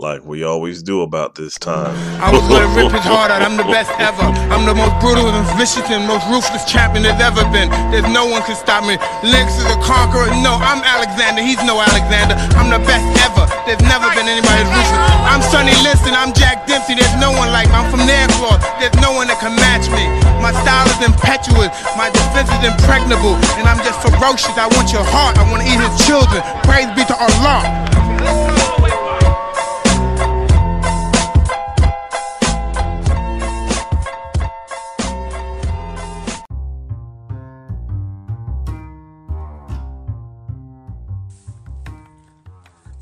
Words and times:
Like 0.00 0.24
we 0.24 0.48
always 0.48 0.80
do 0.80 1.04
about 1.04 1.36
this 1.36 1.60
time. 1.60 1.92
I 2.24 2.32
was 2.32 2.40
gonna 2.48 2.72
rip 2.72 2.88
his 2.88 3.04
heart 3.12 3.28
out, 3.28 3.44
I'm 3.44 3.60
the 3.60 3.68
best 3.68 3.92
ever. 4.00 4.32
I'm 4.48 4.64
the 4.64 4.72
most 4.72 4.96
brutal 4.96 5.28
and 5.28 5.44
vicious 5.60 5.84
and 5.92 6.08
most 6.08 6.24
ruthless 6.32 6.64
champion 6.64 7.04
there's 7.04 7.20
ever 7.20 7.44
been. 7.52 7.68
There's 7.92 8.08
no 8.08 8.24
one 8.24 8.40
can 8.48 8.56
stop 8.56 8.80
me. 8.88 8.96
Lennox 9.20 9.60
is 9.60 9.68
a 9.68 9.76
conqueror. 9.84 10.32
No, 10.40 10.56
I'm 10.56 10.80
Alexander, 10.80 11.44
he's 11.44 11.60
no 11.68 11.76
Alexander. 11.84 12.32
I'm 12.56 12.72
the 12.72 12.80
best 12.88 13.04
ever. 13.28 13.44
There's 13.68 13.84
never 13.84 14.08
been 14.16 14.24
anybody 14.24 14.64
as 14.64 14.72
ruthless. 14.72 15.04
I'm 15.28 15.44
Sonny 15.52 15.76
Liston, 15.84 16.16
I'm 16.16 16.32
Jack 16.32 16.64
Dempsey. 16.64 16.96
There's 16.96 17.20
no 17.20 17.36
one 17.36 17.52
like 17.52 17.68
me. 17.68 17.76
I'm 17.76 17.92
from 17.92 18.00
Nairclaw. 18.08 18.56
There's 18.80 18.96
no 19.04 19.12
one 19.12 19.28
that 19.28 19.36
can 19.36 19.52
match 19.52 19.84
me. 19.92 20.08
My 20.40 20.56
style 20.64 20.88
is 20.88 21.00
impetuous, 21.04 21.68
my 22.00 22.08
defense 22.08 22.48
is 22.48 22.64
impregnable, 22.64 23.36
and 23.60 23.68
I'm 23.68 23.76
just 23.84 24.00
ferocious. 24.00 24.56
I 24.56 24.64
want 24.72 24.96
your 24.96 25.04
heart, 25.04 25.36
I 25.36 25.44
wanna 25.52 25.68
eat 25.68 25.76
his 25.76 25.92
children. 26.08 26.40
Praise 26.64 26.88
be 26.96 27.04
to 27.04 27.16
Allah. 27.20 28.79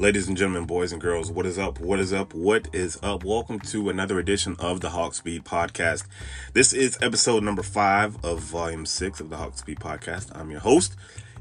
Ladies 0.00 0.28
and 0.28 0.36
gentlemen, 0.36 0.64
boys 0.64 0.92
and 0.92 1.00
girls, 1.00 1.32
what 1.32 1.44
is 1.44 1.58
up? 1.58 1.80
What 1.80 1.98
is 1.98 2.12
up? 2.12 2.32
What 2.32 2.72
is 2.72 3.00
up? 3.02 3.24
Welcome 3.24 3.58
to 3.58 3.88
another 3.88 4.20
edition 4.20 4.54
of 4.60 4.80
the 4.80 4.90
Hawks 4.90 5.20
Beat 5.20 5.42
Podcast. 5.42 6.06
This 6.52 6.72
is 6.72 6.96
episode 7.02 7.42
number 7.42 7.64
five 7.64 8.24
of 8.24 8.38
volume 8.38 8.86
six 8.86 9.18
of 9.18 9.28
the 9.28 9.36
Hawks 9.36 9.60
Beat 9.62 9.80
Podcast. 9.80 10.30
I'm 10.38 10.52
your 10.52 10.60
host, 10.60 10.94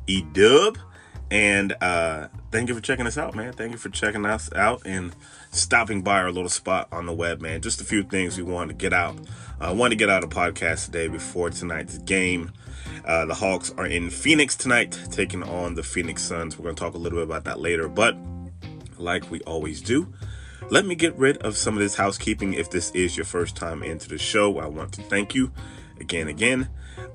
E 0.07 0.23
Dub. 0.23 0.79
And 1.29 1.75
uh 1.83 2.29
thank 2.49 2.69
you 2.69 2.73
for 2.73 2.81
checking 2.81 3.05
us 3.05 3.15
out, 3.15 3.35
man. 3.35 3.53
Thank 3.53 3.73
you 3.73 3.77
for 3.77 3.89
checking 3.89 4.25
us 4.25 4.51
out 4.53 4.81
and 4.87 5.15
stopping 5.51 6.01
by 6.01 6.19
our 6.19 6.31
little 6.31 6.49
spot 6.49 6.87
on 6.91 7.05
the 7.05 7.13
web, 7.13 7.39
man. 7.39 7.61
Just 7.61 7.79
a 7.79 7.83
few 7.83 8.01
things 8.01 8.37
we 8.37 8.43
wanted 8.43 8.69
to 8.69 8.73
get 8.73 8.91
out. 8.91 9.19
I 9.61 9.67
uh, 9.67 9.89
to 9.89 9.95
get 9.95 10.09
out 10.09 10.23
a 10.23 10.27
podcast 10.27 10.85
today 10.85 11.09
before 11.09 11.51
tonight's 11.51 11.99
game. 11.99 12.51
Uh, 13.05 13.27
the 13.27 13.35
Hawks 13.35 13.71
are 13.77 13.85
in 13.85 14.09
Phoenix 14.09 14.55
tonight, 14.55 14.99
taking 15.11 15.43
on 15.43 15.75
the 15.75 15.83
Phoenix 15.83 16.23
Suns. 16.23 16.57
We're 16.57 16.63
going 16.63 16.75
to 16.75 16.79
talk 16.79 16.95
a 16.95 16.97
little 16.97 17.19
bit 17.19 17.25
about 17.25 17.43
that 17.43 17.59
later, 17.59 17.87
but 17.87 18.17
like 18.99 19.29
we 19.31 19.41
always 19.41 19.81
do. 19.81 20.13
Let 20.69 20.85
me 20.85 20.95
get 20.95 21.15
rid 21.15 21.37
of 21.37 21.55
some 21.55 21.75
of 21.75 21.79
this 21.79 21.95
housekeeping. 21.95 22.53
If 22.53 22.69
this 22.69 22.91
is 22.91 23.15
your 23.15 23.25
first 23.25 23.55
time 23.55 23.83
into 23.83 24.09
the 24.09 24.17
show, 24.17 24.59
I 24.59 24.67
want 24.67 24.93
to 24.93 25.01
thank 25.03 25.33
you 25.33 25.51
again, 25.99 26.27
again. 26.27 26.69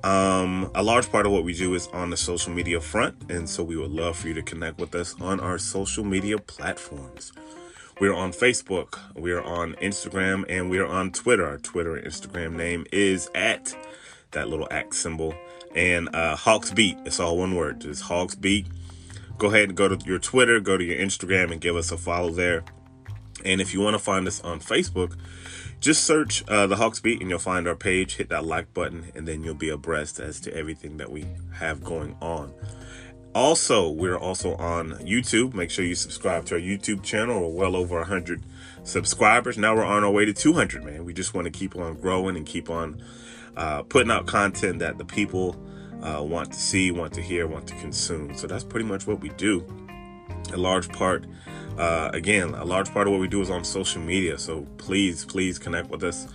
Um, 0.04 0.70
a 0.74 0.82
large 0.82 1.10
part 1.10 1.26
of 1.26 1.32
what 1.32 1.44
we 1.44 1.54
do 1.54 1.74
is 1.74 1.86
on 1.88 2.10
the 2.10 2.16
social 2.16 2.52
media 2.52 2.80
front, 2.80 3.30
and 3.30 3.48
so 3.48 3.62
we 3.62 3.76
would 3.76 3.90
love 3.90 4.16
for 4.16 4.28
you 4.28 4.34
to 4.34 4.42
connect 4.42 4.78
with 4.78 4.94
us 4.94 5.14
on 5.20 5.38
our 5.38 5.58
social 5.58 6.04
media 6.04 6.38
platforms. 6.38 7.32
We're 8.00 8.14
on 8.14 8.32
Facebook, 8.32 8.98
we're 9.14 9.42
on 9.42 9.74
Instagram, 9.74 10.44
and 10.48 10.70
we're 10.70 10.86
on 10.86 11.12
Twitter. 11.12 11.46
Our 11.46 11.58
Twitter 11.58 11.96
and 11.96 12.06
Instagram 12.06 12.54
name 12.54 12.86
is 12.90 13.30
at 13.34 13.76
that 14.32 14.48
little 14.48 14.66
act 14.70 14.94
symbol 14.94 15.34
and 15.74 16.14
uh, 16.14 16.36
Hawks 16.36 16.72
Beat. 16.72 16.96
It's 17.04 17.20
all 17.20 17.36
one 17.36 17.54
word. 17.54 17.82
Just 17.82 18.02
Hawks 18.02 18.34
Beat 18.34 18.66
go 19.42 19.48
ahead 19.48 19.68
and 19.68 19.76
go 19.76 19.88
to 19.88 19.98
your 20.06 20.20
Twitter, 20.20 20.60
go 20.60 20.76
to 20.76 20.84
your 20.84 20.96
Instagram, 20.96 21.50
and 21.50 21.60
give 21.60 21.74
us 21.74 21.90
a 21.90 21.98
follow 21.98 22.30
there. 22.30 22.62
And 23.44 23.60
if 23.60 23.74
you 23.74 23.80
want 23.80 23.94
to 23.94 23.98
find 23.98 24.28
us 24.28 24.40
on 24.42 24.60
Facebook, 24.60 25.16
just 25.80 26.04
search 26.04 26.44
uh, 26.46 26.68
the 26.68 26.76
Hawks 26.76 27.00
Beat 27.00 27.20
and 27.20 27.28
you'll 27.28 27.40
find 27.40 27.66
our 27.66 27.74
page. 27.74 28.14
Hit 28.14 28.28
that 28.28 28.44
like 28.44 28.72
button, 28.72 29.10
and 29.16 29.26
then 29.26 29.42
you'll 29.42 29.54
be 29.54 29.68
abreast 29.68 30.20
as 30.20 30.38
to 30.42 30.54
everything 30.54 30.96
that 30.98 31.10
we 31.10 31.26
have 31.54 31.82
going 31.82 32.16
on. 32.20 32.54
Also, 33.34 33.90
we're 33.90 34.16
also 34.16 34.54
on 34.56 34.92
YouTube. 35.00 35.54
Make 35.54 35.72
sure 35.72 35.84
you 35.84 35.96
subscribe 35.96 36.44
to 36.46 36.54
our 36.54 36.60
YouTube 36.60 37.02
channel. 37.02 37.40
We're 37.40 37.62
well 37.62 37.74
over 37.74 37.96
100 37.96 38.44
subscribers. 38.84 39.58
Now 39.58 39.74
we're 39.74 39.84
on 39.84 40.04
our 40.04 40.10
way 40.12 40.24
to 40.24 40.32
200, 40.32 40.84
man. 40.84 41.04
We 41.04 41.12
just 41.12 41.34
want 41.34 41.46
to 41.46 41.50
keep 41.50 41.74
on 41.74 41.94
growing 41.94 42.36
and 42.36 42.46
keep 42.46 42.70
on 42.70 43.02
uh, 43.56 43.82
putting 43.82 44.12
out 44.12 44.28
content 44.28 44.78
that 44.78 44.98
the 44.98 45.04
people 45.04 45.56
uh, 46.02 46.22
want 46.22 46.52
to 46.52 46.58
see, 46.58 46.90
want 46.90 47.12
to 47.14 47.22
hear, 47.22 47.46
want 47.46 47.66
to 47.68 47.74
consume. 47.76 48.34
So 48.36 48.46
that's 48.46 48.64
pretty 48.64 48.86
much 48.86 49.06
what 49.06 49.20
we 49.20 49.30
do. 49.30 49.64
A 50.52 50.56
large 50.56 50.88
part, 50.90 51.26
uh, 51.78 52.10
again, 52.12 52.54
a 52.54 52.64
large 52.64 52.92
part 52.92 53.06
of 53.06 53.12
what 53.12 53.20
we 53.20 53.28
do 53.28 53.40
is 53.40 53.50
on 53.50 53.64
social 53.64 54.02
media. 54.02 54.38
So 54.38 54.66
please, 54.78 55.24
please 55.24 55.58
connect 55.58 55.88
with 55.88 56.02
us 56.04 56.26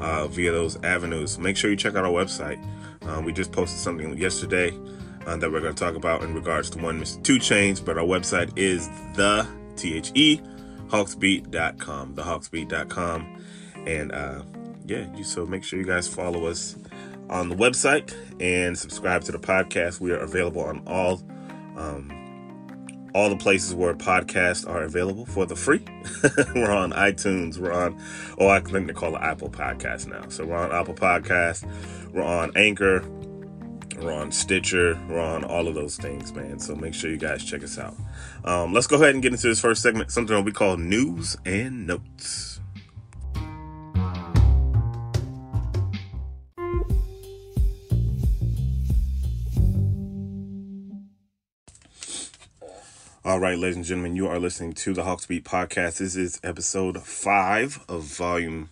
uh, 0.00 0.26
via 0.26 0.52
those 0.52 0.82
avenues. 0.82 1.38
Make 1.38 1.56
sure 1.56 1.70
you 1.70 1.76
check 1.76 1.94
out 1.94 2.04
our 2.04 2.10
website. 2.10 2.64
Uh, 3.02 3.20
we 3.24 3.32
just 3.32 3.52
posted 3.52 3.78
something 3.78 4.16
yesterday 4.18 4.76
uh, 5.26 5.36
that 5.36 5.50
we're 5.50 5.60
going 5.60 5.74
to 5.74 5.84
talk 5.84 5.94
about 5.94 6.22
in 6.22 6.34
regards 6.34 6.70
to 6.70 6.78
one 6.78 6.98
2 6.98 7.38
Chainz, 7.38 7.84
but 7.84 7.98
our 7.98 8.04
website 8.04 8.52
is 8.56 8.88
the 9.14 9.46
T 9.76 9.96
H 9.96 10.12
E 10.14 10.40
hawksbeat.com, 10.92 12.14
thehawksbeat.com. 12.14 13.42
And 13.86 14.12
uh, 14.12 14.42
yeah, 14.86 15.06
you 15.16 15.24
so 15.24 15.46
make 15.46 15.64
sure 15.64 15.78
you 15.78 15.86
guys 15.86 16.06
follow 16.06 16.46
us 16.46 16.76
on 17.32 17.48
the 17.48 17.56
website 17.56 18.14
and 18.40 18.78
subscribe 18.78 19.24
to 19.24 19.32
the 19.32 19.38
podcast. 19.38 20.00
We 20.00 20.12
are 20.12 20.18
available 20.18 20.62
on 20.62 20.82
all 20.86 21.22
um, 21.76 22.18
all 23.14 23.28
the 23.28 23.36
places 23.36 23.74
where 23.74 23.94
podcasts 23.94 24.68
are 24.68 24.82
available 24.82 25.26
for 25.26 25.46
the 25.46 25.56
free. 25.56 25.84
we're 26.54 26.70
on 26.70 26.92
iTunes. 26.92 27.58
We're 27.58 27.72
on 27.72 28.00
oh 28.38 28.48
I 28.48 28.60
think 28.60 28.86
they 28.86 28.92
call 28.92 29.16
it 29.16 29.22
Apple 29.22 29.48
Podcast 29.48 30.06
now. 30.06 30.28
So 30.28 30.44
we're 30.44 30.56
on 30.56 30.72
Apple 30.72 30.94
Podcast. 30.94 31.64
We're 32.12 32.22
on 32.22 32.52
Anchor. 32.54 33.02
We're 33.98 34.12
on 34.12 34.30
Stitcher. 34.30 35.00
We're 35.08 35.20
on 35.20 35.44
all 35.44 35.68
of 35.68 35.74
those 35.74 35.96
things, 35.96 36.34
man. 36.34 36.58
So 36.58 36.74
make 36.74 36.92
sure 36.92 37.10
you 37.10 37.16
guys 37.16 37.44
check 37.44 37.62
us 37.62 37.78
out. 37.78 37.94
Um, 38.44 38.72
let's 38.72 38.86
go 38.86 38.96
ahead 38.96 39.14
and 39.14 39.22
get 39.22 39.32
into 39.32 39.48
this 39.48 39.60
first 39.60 39.82
segment, 39.82 40.10
something 40.10 40.44
we 40.44 40.52
call 40.52 40.76
news 40.76 41.36
and 41.46 41.86
notes. 41.86 42.51
All 53.32 53.40
right, 53.40 53.58
ladies 53.58 53.76
and 53.76 53.84
gentlemen, 53.86 54.14
you 54.14 54.28
are 54.28 54.38
listening 54.38 54.74
to 54.74 54.92
the 54.92 55.04
Hawks 55.04 55.24
Beat 55.24 55.42
podcast. 55.42 56.00
This 56.00 56.16
is 56.16 56.38
episode 56.44 57.02
five 57.02 57.82
of 57.88 58.02
volume 58.02 58.68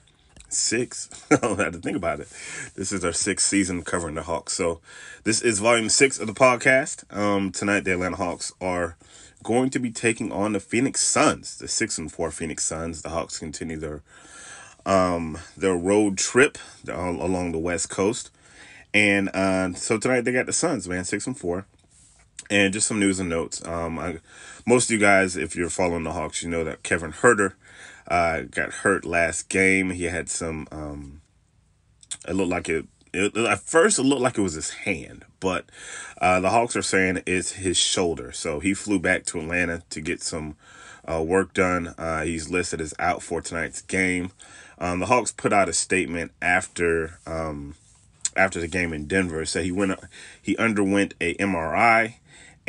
six. 0.51 1.09
I 1.31 1.37
don't 1.37 1.59
have 1.59 1.73
to 1.73 1.79
think 1.79 1.97
about 1.97 2.21
it. 2.21 2.29
This 2.75 2.93
is 2.93 3.03
our 3.03 3.15
sixth 3.15 3.47
season 3.47 3.83
covering 3.85 4.17
the 4.17 4.23
Hawks. 4.25 4.53
So 4.53 4.83
this 5.25 5.41
is 5.41 5.61
volume 5.61 5.89
six 5.89 6.19
of 6.19 6.27
the 6.27 6.35
podcast. 6.35 7.11
Um, 7.11 7.53
tonight, 7.53 7.85
the 7.85 7.95
Atlanta 7.95 8.17
Hawks 8.17 8.53
are 8.61 8.99
going 9.43 9.71
to 9.71 9.79
be 9.79 9.91
taking 9.91 10.31
on 10.31 10.53
the 10.53 10.61
Phoenix 10.61 11.01
Suns, 11.01 11.57
the 11.57 11.67
six 11.67 11.97
and 11.97 12.13
four 12.13 12.31
Phoenix 12.31 12.63
Suns. 12.63 13.01
The 13.01 13.09
Hawks 13.09 13.39
continue 13.39 13.79
their 13.79 14.03
um, 14.85 15.39
their 15.57 15.75
road 15.75 16.19
trip 16.19 16.59
along 16.87 17.53
the 17.53 17.59
West 17.59 17.89
Coast. 17.89 18.31
And 18.93 19.31
uh, 19.31 19.73
so 19.73 19.97
tonight 19.97 20.27
they 20.27 20.33
got 20.33 20.45
the 20.45 20.53
Suns, 20.53 20.87
man, 20.87 21.07
six 21.07 21.27
and 21.27 21.39
four. 21.39 21.65
And 22.51 22.73
just 22.73 22.89
some 22.89 22.99
news 22.99 23.21
and 23.21 23.31
notes. 23.31 23.65
Um, 23.65 23.99
I, 23.99 24.19
most 24.67 24.87
of 24.87 24.91
you 24.91 24.99
guys, 24.99 25.37
if 25.37 25.55
you're 25.55 25.71
following 25.71 26.03
the 26.03 26.13
Hawks, 26.13 26.43
you 26.43 26.51
know 26.51 26.65
that 26.65 26.83
Kevin 26.83 27.13
Huerter 27.13 27.55
uh, 28.09 28.43
got 28.43 28.73
hurt 28.73 29.05
last 29.05 29.49
game. 29.49 29.91
He 29.91 30.05
had 30.05 30.29
some. 30.29 30.67
Um, 30.73 31.21
it 32.29 32.35
looked 32.35 32.51
like 32.51 32.69
it, 32.69 32.87
it. 33.15 33.37
At 33.37 33.61
first, 33.61 33.99
it 33.99 34.03
looked 34.03 34.21
like 34.21 34.37
it 34.37 34.43
was 34.43 34.55
his 34.55 34.71
hand, 34.71 35.25
but 35.39 35.67
uh, 36.21 36.41
the 36.41 36.51
Hawks 36.51 36.77
are 36.77 36.83
saying 36.83 37.23
it's 37.25 37.53
his 37.53 37.79
shoulder. 37.79 38.33
So 38.33 38.61
he 38.61 38.75
flew 38.75 38.99
back 38.99 39.25
to 39.27 39.39
Atlanta 39.39 39.83
to 39.91 40.01
get 40.01 40.23
some 40.23 40.57
uh, 41.11 41.23
work 41.23 41.55
done. 41.55 41.95
Uh, 41.97 42.23
he's 42.23 42.51
listed 42.51 42.81
as 42.81 42.95
out 42.99 43.23
for 43.23 43.41
tonight's 43.41 43.83
game. 43.83 44.33
Um, 44.79 44.99
the 45.01 45.07
Hawks 45.07 45.33
put 45.33 45.53
out 45.53 45.69
a 45.69 45.73
statement 45.73 46.33
after 46.43 47.19
um, 47.27 47.77
after 48.37 48.61
the 48.61 48.69
game 48.69 48.93
in 48.93 49.07
Denver. 49.07 49.45
Said 49.45 49.65
he 49.65 49.73
went 49.73 49.99
he 50.41 50.57
underwent 50.57 51.15
a 51.21 51.35
MRI 51.35 52.15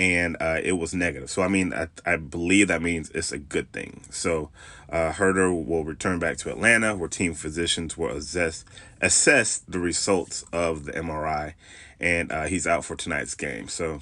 and 0.01 0.35
uh, 0.39 0.57
it 0.63 0.71
was 0.71 0.95
negative. 0.95 1.29
So 1.29 1.43
I 1.43 1.47
mean, 1.47 1.75
I, 1.75 1.87
I 2.07 2.15
believe 2.15 2.69
that 2.69 2.81
means 2.81 3.11
it's 3.11 3.31
a 3.31 3.37
good 3.37 3.71
thing. 3.71 4.01
So 4.09 4.49
uh, 4.89 5.11
Huerter 5.11 5.53
will 5.53 5.83
return 5.85 6.17
back 6.17 6.37
to 6.37 6.49
Atlanta, 6.49 6.95
where 6.95 7.07
team 7.07 7.35
physicians 7.35 7.99
will 7.99 8.09
assess 8.09 8.65
assess 8.99 9.59
the 9.59 9.77
results 9.77 10.43
of 10.51 10.85
the 10.85 10.93
MRI, 10.93 11.53
and 11.99 12.31
uh, 12.31 12.45
he's 12.45 12.65
out 12.65 12.83
for 12.83 12.95
tonight's 12.95 13.35
game. 13.35 13.67
So 13.67 14.01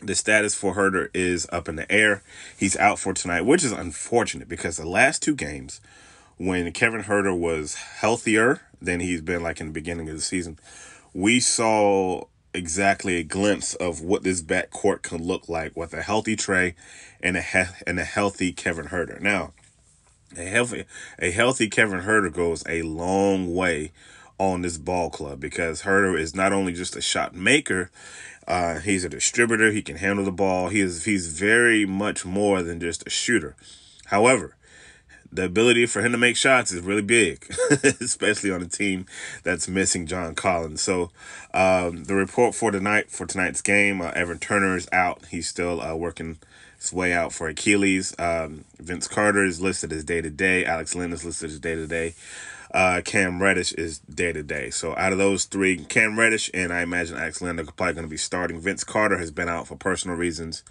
the 0.00 0.14
status 0.14 0.54
for 0.54 0.76
Huerter 0.76 1.08
is 1.12 1.48
up 1.50 1.68
in 1.68 1.74
the 1.74 1.90
air. 1.90 2.22
He's 2.56 2.76
out 2.76 3.00
for 3.00 3.12
tonight, 3.12 3.42
which 3.42 3.64
is 3.64 3.72
unfortunate 3.72 4.48
because 4.48 4.76
the 4.76 4.88
last 4.88 5.20
two 5.20 5.34
games, 5.34 5.80
when 6.36 6.70
Kevin 6.70 7.02
Huerter 7.02 7.36
was 7.36 7.74
healthier 7.74 8.60
than 8.80 9.00
he's 9.00 9.20
been 9.20 9.42
like 9.42 9.60
in 9.60 9.66
the 9.66 9.72
beginning 9.72 10.08
of 10.08 10.14
the 10.14 10.22
season, 10.22 10.60
we 11.12 11.40
saw 11.40 12.22
exactly 12.54 13.16
a 13.16 13.22
glimpse 13.22 13.74
of 13.74 14.00
what 14.00 14.22
this 14.22 14.42
backcourt 14.42 15.02
can 15.02 15.22
look 15.22 15.48
like 15.48 15.76
with 15.76 15.92
a 15.94 16.02
healthy 16.02 16.36
Trae 16.36 16.74
and 17.22 17.36
a 17.36 17.42
he- 17.42 17.82
and 17.86 17.98
a 17.98 18.04
healthy 18.04 18.52
Kevin 18.52 18.86
Huerter. 18.86 19.20
Now, 19.20 19.52
a 20.36 20.42
healthy 20.44 20.84
a 21.18 21.30
healthy 21.30 21.68
Kevin 21.68 22.00
Huerter 22.00 22.32
goes 22.32 22.62
a 22.68 22.82
long 22.82 23.54
way 23.54 23.92
on 24.38 24.62
this 24.62 24.78
ball 24.78 25.10
club 25.10 25.40
because 25.40 25.82
Huerter 25.82 26.18
is 26.18 26.34
not 26.34 26.52
only 26.52 26.72
just 26.72 26.96
a 26.96 27.00
shot 27.00 27.34
maker, 27.34 27.90
uh, 28.46 28.78
he's 28.80 29.04
a 29.04 29.08
distributor. 29.08 29.70
He 29.70 29.82
can 29.82 29.96
handle 29.96 30.24
the 30.24 30.32
ball. 30.32 30.68
He 30.68 30.80
is 30.80 31.04
he's 31.04 31.38
very 31.38 31.84
much 31.84 32.24
more 32.24 32.62
than 32.62 32.80
just 32.80 33.06
a 33.06 33.10
shooter. 33.10 33.56
However, 34.06 34.56
the 35.30 35.44
ability 35.44 35.86
for 35.86 36.00
him 36.00 36.12
to 36.12 36.18
make 36.18 36.36
shots 36.36 36.72
is 36.72 36.82
really 36.82 37.02
big, 37.02 37.46
especially 38.00 38.50
on 38.50 38.62
a 38.62 38.66
team 38.66 39.06
that's 39.42 39.68
missing 39.68 40.06
John 40.06 40.34
Collins. 40.34 40.80
So 40.80 41.10
um, 41.52 42.04
the 42.04 42.14
report 42.14 42.54
for 42.54 42.70
tonight 42.70 43.10
for 43.10 43.26
tonight's 43.26 43.60
game, 43.60 44.00
uh, 44.00 44.10
Evan 44.10 44.38
Turner 44.38 44.76
is 44.76 44.88
out. 44.92 45.26
He's 45.30 45.48
still 45.48 45.80
uh, 45.80 45.94
working 45.94 46.38
his 46.78 46.92
way 46.92 47.12
out 47.12 47.32
for 47.32 47.48
Achilles. 47.48 48.14
Um, 48.18 48.64
Vince 48.78 49.08
Carter 49.08 49.44
is 49.44 49.60
listed 49.60 49.92
as 49.92 50.04
day 50.04 50.22
to 50.22 50.30
day. 50.30 50.64
Alex 50.64 50.94
Len 50.94 51.12
is 51.12 51.24
listed 51.24 51.50
as 51.50 51.60
day 51.60 51.74
to 51.74 51.86
day. 51.86 52.14
Cam 53.04 53.42
Reddish 53.42 53.72
is 53.72 53.98
day 53.98 54.32
to 54.32 54.42
day. 54.42 54.70
So 54.70 54.94
out 54.96 55.12
of 55.12 55.18
those 55.18 55.44
three, 55.44 55.84
Cam 55.84 56.18
Reddish 56.18 56.50
and 56.54 56.72
I 56.72 56.82
imagine 56.82 57.16
Alex 57.16 57.42
Len 57.42 57.58
are 57.58 57.64
probably 57.64 57.94
going 57.94 58.06
to 58.06 58.10
be 58.10 58.16
starting. 58.16 58.60
Vince 58.60 58.84
Carter 58.84 59.18
has 59.18 59.30
been 59.30 59.48
out 59.48 59.66
for 59.66 59.76
personal 59.76 60.16
reasons. 60.16 60.62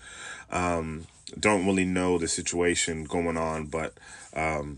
Um, 0.49 1.07
don't 1.39 1.65
really 1.65 1.85
know 1.85 2.17
the 2.17 2.27
situation 2.27 3.03
going 3.03 3.37
on, 3.37 3.65
but 3.65 3.93
um, 4.33 4.77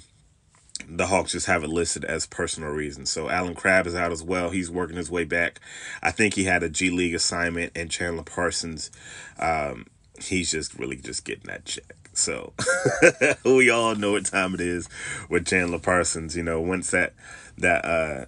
the 0.87 1.07
Hawks 1.07 1.33
just 1.33 1.47
have 1.47 1.63
it 1.63 1.69
listed 1.69 2.03
as 2.05 2.25
personal 2.25 2.69
reasons. 2.69 3.09
So 3.09 3.29
Allen 3.29 3.55
Crabbe 3.55 3.87
is 3.87 3.95
out 3.95 4.11
as 4.11 4.23
well. 4.23 4.49
He's 4.49 4.71
working 4.71 4.97
his 4.97 5.11
way 5.11 5.23
back. 5.23 5.59
I 6.01 6.11
think 6.11 6.33
he 6.33 6.45
had 6.45 6.63
a 6.63 6.69
G 6.69 6.89
League 6.89 7.13
assignment, 7.13 7.73
and 7.75 7.91
Chandler 7.91 8.23
Parsons, 8.23 8.89
um, 9.37 9.87
he's 10.21 10.51
just 10.51 10.73
really 10.75 10.97
just 10.97 11.25
getting 11.25 11.45
that 11.45 11.65
check. 11.65 11.95
So 12.13 12.53
we 13.45 13.69
all 13.69 13.95
know 13.95 14.13
what 14.13 14.25
time 14.25 14.53
it 14.53 14.61
is 14.61 14.89
with 15.29 15.47
Chandler 15.47 15.79
Parsons. 15.79 16.35
You 16.35 16.43
know, 16.43 16.59
once 16.59 16.91
that 16.91 17.13
that 17.57 17.85
uh, 17.85 18.25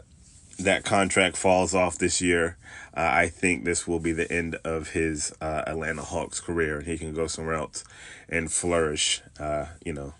that 0.63 0.83
contract 0.83 1.37
falls 1.37 1.73
off 1.73 1.97
this 1.97 2.21
year, 2.21 2.57
uh, 2.95 3.09
I 3.11 3.27
think 3.27 3.63
this 3.63 3.87
will 3.87 3.99
be 3.99 4.11
the 4.11 4.31
end 4.31 4.55
of 4.63 4.89
his 4.89 5.33
uh, 5.41 5.63
Atlanta 5.65 6.01
Hawks 6.01 6.39
career, 6.39 6.77
and 6.77 6.87
he 6.87 6.97
can 6.97 7.13
go 7.13 7.27
somewhere 7.27 7.55
else 7.55 7.83
and 8.27 8.51
flourish. 8.51 9.21
Uh, 9.39 9.67
you 9.85 9.93
know, 9.93 10.13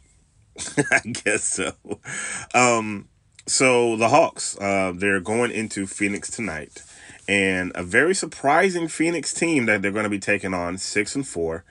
I 0.91 0.99
guess 0.99 1.43
so. 1.43 1.73
Um, 2.53 3.09
so 3.47 3.95
the 3.97 4.09
Hawks, 4.09 4.57
uh, 4.59 4.93
they're 4.95 5.19
going 5.19 5.51
into 5.51 5.87
Phoenix 5.87 6.29
tonight, 6.29 6.83
and 7.27 7.71
a 7.75 7.83
very 7.83 8.15
surprising 8.15 8.87
Phoenix 8.87 9.33
team 9.33 9.65
that 9.65 9.81
they're 9.81 9.91
going 9.91 10.03
to 10.03 10.09
be 10.09 10.19
taking 10.19 10.53
on, 10.53 10.77
six 10.77 11.15
and 11.15 11.27
four. 11.27 11.65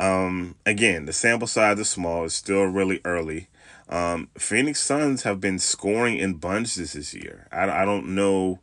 Um, 0.00 0.56
again, 0.66 1.06
the 1.06 1.12
sample 1.12 1.46
size 1.46 1.78
is 1.78 1.90
small; 1.90 2.24
it's 2.24 2.34
still 2.34 2.64
really 2.64 3.00
early. 3.04 3.48
Um, 3.88 4.28
Phoenix 4.38 4.80
Suns 4.80 5.22
have 5.24 5.40
been 5.40 5.58
scoring 5.58 6.16
in 6.16 6.34
bunches 6.34 6.94
this 6.94 7.14
year. 7.14 7.48
I, 7.52 7.82
I 7.82 7.84
don't 7.84 8.14
know. 8.14 8.60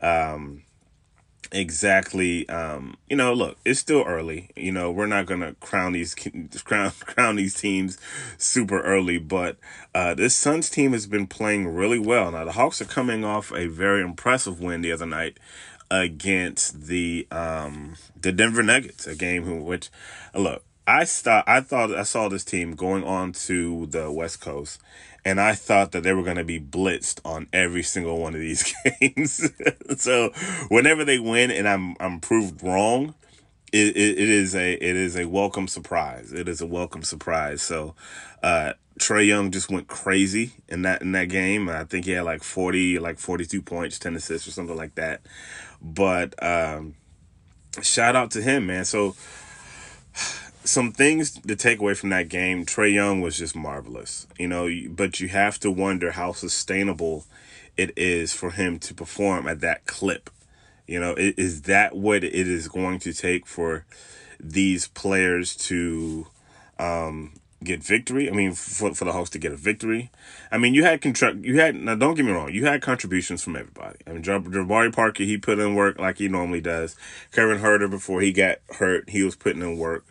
Um, 0.00 0.64
exactly 1.52 2.48
um 2.48 2.96
you 3.10 3.16
know 3.16 3.32
look 3.32 3.58
it's 3.64 3.78
still 3.78 4.02
early 4.04 4.48
you 4.56 4.72
know 4.72 4.90
we're 4.90 5.06
not 5.06 5.26
gonna 5.26 5.54
crown 5.60 5.92
these 5.92 6.14
crown 6.64 6.90
crown 7.00 7.36
these 7.36 7.54
teams 7.54 7.98
super 8.38 8.80
early 8.80 9.18
but 9.18 9.58
uh 9.94 10.14
this 10.14 10.34
suns 10.34 10.70
team 10.70 10.92
has 10.92 11.06
been 11.06 11.26
playing 11.26 11.68
really 11.68 11.98
well 11.98 12.32
now 12.32 12.44
the 12.44 12.52
hawks 12.52 12.80
are 12.80 12.86
coming 12.86 13.22
off 13.22 13.52
a 13.52 13.66
very 13.66 14.02
impressive 14.02 14.60
win 14.60 14.80
the 14.80 14.90
other 14.90 15.06
night 15.06 15.38
against 15.90 16.86
the 16.86 17.26
um 17.30 17.96
the 18.18 18.32
denver 18.32 18.62
nuggets 18.62 19.06
a 19.06 19.14
game 19.14 19.44
in 19.44 19.62
which 19.62 19.90
look 20.34 20.64
i 20.86 21.04
thought 21.04 21.44
i 21.46 21.60
thought 21.60 21.92
i 21.94 22.02
saw 22.02 22.28
this 22.28 22.44
team 22.44 22.74
going 22.74 23.04
on 23.04 23.32
to 23.32 23.86
the 23.86 24.10
west 24.10 24.40
coast 24.40 24.80
and 25.24 25.40
I 25.40 25.54
thought 25.54 25.92
that 25.92 26.02
they 26.02 26.12
were 26.12 26.24
going 26.24 26.36
to 26.36 26.44
be 26.44 26.58
blitzed 26.58 27.20
on 27.24 27.46
every 27.52 27.82
single 27.82 28.18
one 28.18 28.34
of 28.34 28.40
these 28.40 28.74
games. 29.00 29.48
so 29.96 30.30
whenever 30.68 31.04
they 31.04 31.18
win 31.18 31.50
and 31.50 31.68
I'm 31.68 31.96
I'm 32.00 32.20
proved 32.20 32.62
wrong, 32.62 33.14
it, 33.72 33.96
it, 33.96 34.18
it 34.18 34.28
is 34.28 34.54
a 34.54 34.72
it 34.72 34.96
is 34.96 35.16
a 35.16 35.26
welcome 35.26 35.68
surprise. 35.68 36.32
It 36.32 36.48
is 36.48 36.60
a 36.60 36.66
welcome 36.66 37.02
surprise. 37.02 37.62
So 37.62 37.94
uh, 38.42 38.72
Trae 38.98 39.26
Young 39.26 39.50
just 39.50 39.70
went 39.70 39.86
crazy 39.86 40.52
in 40.68 40.82
that 40.82 41.02
in 41.02 41.12
that 41.12 41.28
game. 41.28 41.68
I 41.68 41.84
think 41.84 42.04
he 42.04 42.12
had 42.12 42.24
like 42.24 42.42
forty, 42.42 42.98
like 42.98 43.18
forty 43.18 43.46
two 43.46 43.62
points, 43.62 43.98
ten 43.98 44.16
assists, 44.16 44.48
or 44.48 44.50
something 44.50 44.76
like 44.76 44.96
that. 44.96 45.22
But 45.80 46.34
um, 46.42 46.96
shout 47.80 48.16
out 48.16 48.32
to 48.32 48.42
him, 48.42 48.66
man. 48.66 48.84
So 48.84 49.14
some 50.64 50.92
things 50.92 51.32
to 51.32 51.56
take 51.56 51.80
away 51.80 51.94
from 51.94 52.10
that 52.10 52.28
game. 52.28 52.64
Trae 52.64 52.92
Young 52.92 53.20
was 53.20 53.38
just 53.38 53.56
marvelous, 53.56 54.26
you 54.38 54.48
know. 54.48 54.68
But 54.88 55.20
you 55.20 55.28
have 55.28 55.58
to 55.60 55.70
wonder 55.70 56.12
how 56.12 56.32
sustainable 56.32 57.24
it 57.76 57.92
is 57.96 58.32
for 58.32 58.50
him 58.50 58.78
to 58.80 58.94
perform 58.94 59.48
at 59.48 59.60
that 59.60 59.86
clip. 59.86 60.30
You 60.86 61.00
know, 61.00 61.14
is 61.16 61.62
that 61.62 61.96
what 61.96 62.24
it 62.24 62.34
is 62.34 62.68
going 62.68 62.98
to 63.00 63.12
take 63.12 63.46
for 63.46 63.86
these 64.38 64.88
players 64.88 65.56
to 65.56 66.26
um, 66.78 67.34
get 67.62 67.82
victory? 67.82 68.28
I 68.28 68.32
mean, 68.32 68.52
for, 68.52 68.92
for 68.92 69.04
the 69.04 69.12
Hawks 69.12 69.30
to 69.30 69.38
get 69.38 69.52
a 69.52 69.56
victory. 69.56 70.10
I 70.50 70.58
mean, 70.58 70.74
you 70.74 70.84
had 70.84 71.00
contract, 71.00 71.38
you 71.44 71.60
had 71.60 71.76
now. 71.76 71.94
Don't 71.94 72.14
get 72.14 72.24
me 72.24 72.32
wrong, 72.32 72.52
you 72.52 72.66
had 72.66 72.82
contributions 72.82 73.42
from 73.42 73.56
everybody. 73.56 73.98
I 74.06 74.12
mean, 74.12 74.22
Jabari 74.22 74.92
Parker, 74.92 75.22
he 75.22 75.38
put 75.38 75.58
in 75.58 75.74
work 75.74 75.98
like 75.98 76.18
he 76.18 76.28
normally 76.28 76.60
does. 76.60 76.96
Kevin 77.30 77.58
Huerter, 77.58 77.90
before 77.90 78.20
he 78.20 78.32
got 78.32 78.58
hurt, 78.78 79.08
he 79.08 79.22
was 79.22 79.36
putting 79.36 79.62
in 79.62 79.78
work. 79.78 80.04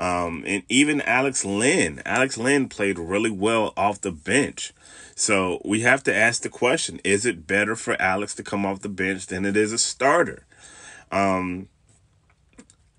Um, 0.00 0.44
and 0.46 0.62
even 0.70 1.02
Alex 1.02 1.44
Len. 1.44 2.00
Alex 2.06 2.38
Len 2.38 2.70
played 2.70 2.98
really 2.98 3.30
well 3.30 3.74
off 3.76 4.00
the 4.00 4.10
bench. 4.10 4.72
So 5.14 5.60
we 5.62 5.82
have 5.82 6.02
to 6.04 6.14
ask 6.14 6.40
the 6.40 6.48
question: 6.48 7.00
Is 7.04 7.26
it 7.26 7.46
better 7.46 7.76
for 7.76 8.00
Alex 8.00 8.34
to 8.36 8.42
come 8.42 8.64
off 8.64 8.80
the 8.80 8.88
bench 8.88 9.26
than 9.26 9.44
it 9.44 9.58
is 9.58 9.72
a 9.72 9.78
starter? 9.78 10.46
Um, 11.12 11.68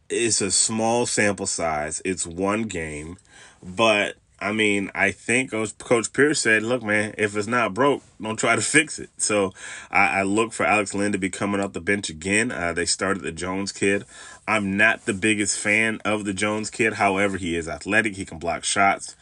it's 0.10 0.42
a 0.42 0.52
small 0.52 1.08
sample 1.08 1.48
size. 1.48 2.04
It's 2.06 2.28
one 2.28 2.64
game, 2.64 3.18
but 3.64 4.18
I 4.42 4.52
mean, 4.52 4.90
I 4.96 5.12
think 5.12 5.52
Coach 5.52 6.14
Pierce 6.14 6.42
said, 6.42 6.64
"Look, 6.64 6.82
man, 6.82 7.14
if 7.18 7.38
it's 7.38 7.48
not 7.48 7.76
broke, 7.76 8.02
don't 8.20 8.40
try 8.40 8.56
to 8.56 8.62
fix 8.76 8.98
it." 8.98 9.12
So 9.18 9.54
I, 9.92 10.20
I 10.20 10.24
look 10.24 10.52
for 10.52 10.66
Alex 10.66 10.96
Len 10.96 11.12
to 11.12 11.20
be 11.20 11.30
coming 11.30 11.62
off 11.62 11.74
the 11.74 11.82
bench 11.82 12.10
again. 12.10 12.52
Uh, 12.52 12.74
they 12.74 12.86
started 12.86 13.22
the 13.22 13.32
Jones 13.32 13.72
kid. 13.72 14.04
I'm 14.48 14.76
not 14.76 15.06
the 15.06 15.14
biggest 15.14 15.60
fan 15.60 16.02
of 16.04 16.26
the 16.26 16.34
Jones 16.34 16.72
kid. 16.72 16.94
However, 16.94 17.38
he 17.38 17.56
is 17.56 17.70
athletic. 17.70 18.16
He 18.16 18.26
can 18.26 18.40
block 18.40 18.64
shots, 18.64 19.16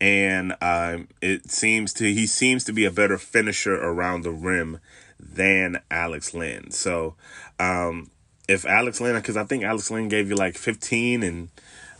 and 0.00 0.54
um, 0.62 1.08
it 1.20 1.50
seems 1.50 1.92
to 1.94 2.12
he 2.12 2.26
seems 2.26 2.64
to 2.64 2.72
be 2.72 2.86
a 2.86 2.90
better 2.90 3.18
finisher 3.18 3.74
around 3.74 4.22
the 4.22 4.32
rim 4.32 4.80
than 5.20 5.80
Alex 5.90 6.32
Len. 6.32 6.70
So 6.70 7.14
um, 7.60 8.10
if 8.48 8.64
Alex 8.64 9.00
Len, 9.00 9.14
because 9.14 9.36
I 9.36 9.44
think 9.44 9.64
Alex 9.64 9.90
Len 9.90 10.08
gave 10.08 10.28
you 10.28 10.34
like 10.34 10.56
15 10.56 11.22
and 11.22 11.48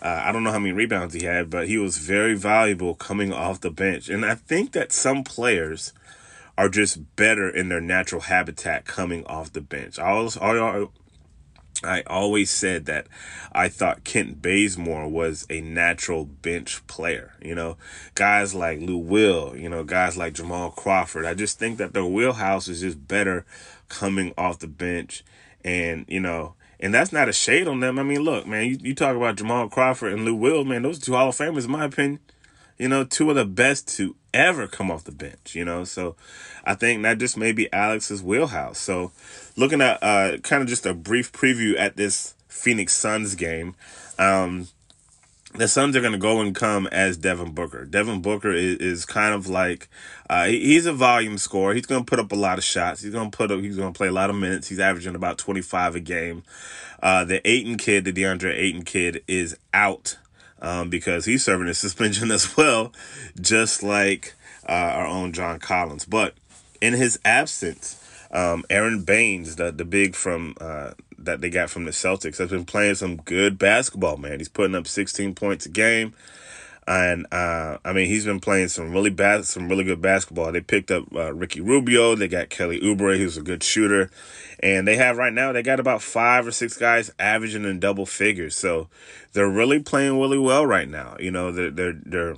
uh, 0.02 0.22
I 0.24 0.32
don't 0.32 0.42
know 0.42 0.50
how 0.50 0.58
many 0.58 0.72
rebounds 0.72 1.14
he 1.14 1.24
had, 1.24 1.48
but 1.48 1.68
he 1.68 1.78
was 1.78 1.98
very 1.98 2.34
valuable 2.34 2.96
coming 2.96 3.32
off 3.32 3.60
the 3.60 3.70
bench. 3.70 4.08
And 4.08 4.26
I 4.26 4.34
think 4.34 4.72
that 4.72 4.90
some 4.90 5.22
players 5.22 5.92
are 6.58 6.68
just 6.68 7.14
better 7.14 7.48
in 7.48 7.68
their 7.68 7.80
natural 7.80 8.22
habitat 8.22 8.84
coming 8.84 9.24
off 9.26 9.52
the 9.52 9.60
bench. 9.60 10.00
I 10.00 10.10
always, 10.10 10.36
I, 10.36 12.02
always 12.08 12.50
said 12.50 12.86
that 12.86 13.06
I 13.52 13.68
thought 13.68 14.02
Kent 14.02 14.42
Bazemore 14.42 15.08
was 15.08 15.46
a 15.48 15.60
natural 15.60 16.24
bench 16.24 16.84
player. 16.88 17.34
You 17.40 17.54
know, 17.54 17.76
guys 18.16 18.56
like 18.56 18.80
Lou 18.80 18.98
Will, 18.98 19.56
you 19.56 19.68
know, 19.68 19.84
guys 19.84 20.16
like 20.16 20.34
Jamal 20.34 20.72
Crawford. 20.72 21.26
I 21.26 21.34
just 21.34 21.60
think 21.60 21.78
that 21.78 21.92
their 21.92 22.04
wheelhouse 22.04 22.66
is 22.66 22.80
just 22.80 23.06
better 23.06 23.46
coming 23.88 24.34
off 24.36 24.58
the 24.58 24.66
bench. 24.66 25.24
And, 25.64 26.04
you 26.08 26.18
know, 26.20 26.54
and 26.82 26.92
that's 26.92 27.12
not 27.12 27.28
a 27.28 27.32
shade 27.32 27.68
on 27.68 27.78
them. 27.78 27.98
I 27.98 28.02
mean, 28.02 28.20
look, 28.20 28.46
man, 28.46 28.66
you, 28.66 28.78
you 28.82 28.94
talk 28.94 29.16
about 29.16 29.36
Jamal 29.36 29.68
Crawford 29.68 30.12
and 30.12 30.24
Lou 30.24 30.34
Will, 30.34 30.64
man, 30.64 30.82
those 30.82 30.98
two 30.98 31.12
Hall 31.12 31.28
of 31.28 31.36
Famers, 31.36 31.64
in 31.64 31.70
my 31.70 31.84
opinion. 31.84 32.18
You 32.76 32.88
know, 32.88 33.04
two 33.04 33.30
of 33.30 33.36
the 33.36 33.44
best 33.44 33.86
to 33.96 34.16
ever 34.34 34.66
come 34.66 34.90
off 34.90 35.04
the 35.04 35.12
bench, 35.12 35.54
you 35.54 35.64
know. 35.64 35.84
So 35.84 36.16
I 36.64 36.74
think 36.74 37.02
that 37.04 37.18
just 37.18 37.36
may 37.36 37.52
be 37.52 37.72
Alex's 37.72 38.22
wheelhouse. 38.22 38.78
So 38.78 39.12
looking 39.56 39.80
at 39.80 40.02
uh, 40.02 40.38
kind 40.38 40.62
of 40.62 40.68
just 40.68 40.84
a 40.84 40.92
brief 40.92 41.30
preview 41.30 41.78
at 41.78 41.96
this 41.96 42.34
Phoenix 42.48 42.94
Suns 42.94 43.36
game. 43.36 43.76
Um, 44.18 44.66
the 45.54 45.68
Suns 45.68 45.94
are 45.96 46.00
going 46.00 46.12
to 46.12 46.18
go 46.18 46.40
and 46.40 46.54
come 46.54 46.86
as 46.88 47.16
Devin 47.16 47.52
Booker. 47.52 47.84
Devin 47.84 48.22
Booker 48.22 48.52
is, 48.52 48.76
is 48.78 49.04
kind 49.04 49.34
of 49.34 49.48
like 49.48 49.88
uh, 50.30 50.46
he's 50.46 50.86
a 50.86 50.92
volume 50.92 51.38
scorer. 51.38 51.74
He's 51.74 51.86
going 51.86 52.04
to 52.04 52.08
put 52.08 52.18
up 52.18 52.32
a 52.32 52.36
lot 52.36 52.58
of 52.58 52.64
shots. 52.64 53.02
He's 53.02 53.12
going 53.12 53.30
to 53.30 53.36
put 53.36 53.50
up. 53.50 53.60
He's 53.60 53.76
going 53.76 53.92
to 53.92 53.96
play 53.96 54.08
a 54.08 54.12
lot 54.12 54.30
of 54.30 54.36
minutes. 54.36 54.68
He's 54.68 54.80
averaging 54.80 55.14
about 55.14 55.38
twenty 55.38 55.62
five 55.62 55.94
a 55.94 56.00
game. 56.00 56.42
Uh, 57.02 57.24
the 57.24 57.46
Ayton 57.48 57.76
kid, 57.76 58.04
the 58.04 58.12
DeAndre 58.12 58.56
Ayton 58.56 58.84
kid, 58.84 59.24
is 59.26 59.56
out 59.74 60.16
um, 60.60 60.88
because 60.88 61.24
he's 61.24 61.44
serving 61.44 61.68
a 61.68 61.74
suspension 61.74 62.30
as 62.30 62.56
well, 62.56 62.92
just 63.40 63.82
like 63.82 64.34
uh, 64.68 64.72
our 64.72 65.06
own 65.06 65.32
John 65.32 65.58
Collins. 65.58 66.04
But 66.04 66.34
in 66.80 66.94
his 66.94 67.18
absence, 67.24 67.98
um, 68.30 68.64
Aron 68.70 69.04
Baynes, 69.04 69.56
the 69.56 69.70
the 69.70 69.84
big 69.84 70.14
from 70.14 70.54
uh, 70.60 70.92
that 71.24 71.40
they 71.40 71.50
got 71.50 71.70
from 71.70 71.84
the 71.84 71.90
Celtics, 71.90 72.38
has 72.38 72.50
been 72.50 72.64
playing 72.64 72.94
some 72.96 73.16
good 73.16 73.58
basketball. 73.58 74.16
Man, 74.16 74.38
he's 74.38 74.48
putting 74.48 74.74
up 74.74 74.86
16 74.86 75.34
points 75.34 75.66
a 75.66 75.68
game, 75.68 76.14
and 76.86 77.26
uh, 77.32 77.78
I 77.84 77.92
mean 77.92 78.08
he's 78.08 78.24
been 78.24 78.40
playing 78.40 78.68
some 78.68 78.92
really 78.92 79.10
bad, 79.10 79.44
some 79.44 79.68
really 79.68 79.84
good 79.84 80.02
basketball. 80.02 80.52
They 80.52 80.60
picked 80.60 80.90
up 80.90 81.04
uh, 81.14 81.32
Ricky 81.32 81.60
Rubio. 81.60 82.14
They 82.14 82.28
got 82.28 82.50
Kelly 82.50 82.80
Oubre, 82.80 83.16
who's 83.16 83.36
a 83.36 83.42
good 83.42 83.62
shooter, 83.62 84.10
and 84.60 84.86
they 84.86 84.96
have 84.96 85.16
right 85.16 85.32
now 85.32 85.52
they 85.52 85.62
got 85.62 85.80
about 85.80 86.02
five 86.02 86.46
or 86.46 86.52
six 86.52 86.76
guys 86.76 87.12
averaging 87.18 87.64
in 87.64 87.80
double 87.80 88.06
figures. 88.06 88.56
So 88.56 88.88
they're 89.32 89.48
really 89.48 89.80
playing 89.80 90.20
really 90.20 90.38
well 90.38 90.66
right 90.66 90.88
now. 90.88 91.16
You 91.18 91.30
know, 91.30 91.52
they're 91.52 91.70
they're 91.70 92.00
they're 92.04 92.36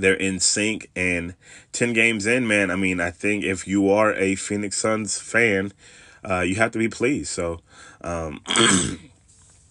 they're 0.00 0.14
in 0.14 0.40
sync 0.40 0.90
and 0.94 1.34
10 1.72 1.92
games 1.92 2.26
in 2.26 2.46
man 2.46 2.70
i 2.70 2.76
mean 2.76 3.00
i 3.00 3.10
think 3.10 3.44
if 3.44 3.66
you 3.66 3.90
are 3.90 4.14
a 4.14 4.34
phoenix 4.34 4.76
suns 4.78 5.18
fan 5.18 5.72
uh, 6.28 6.40
you 6.40 6.56
have 6.56 6.72
to 6.72 6.78
be 6.78 6.88
pleased 6.88 7.28
so 7.28 7.60
um, 8.06 8.40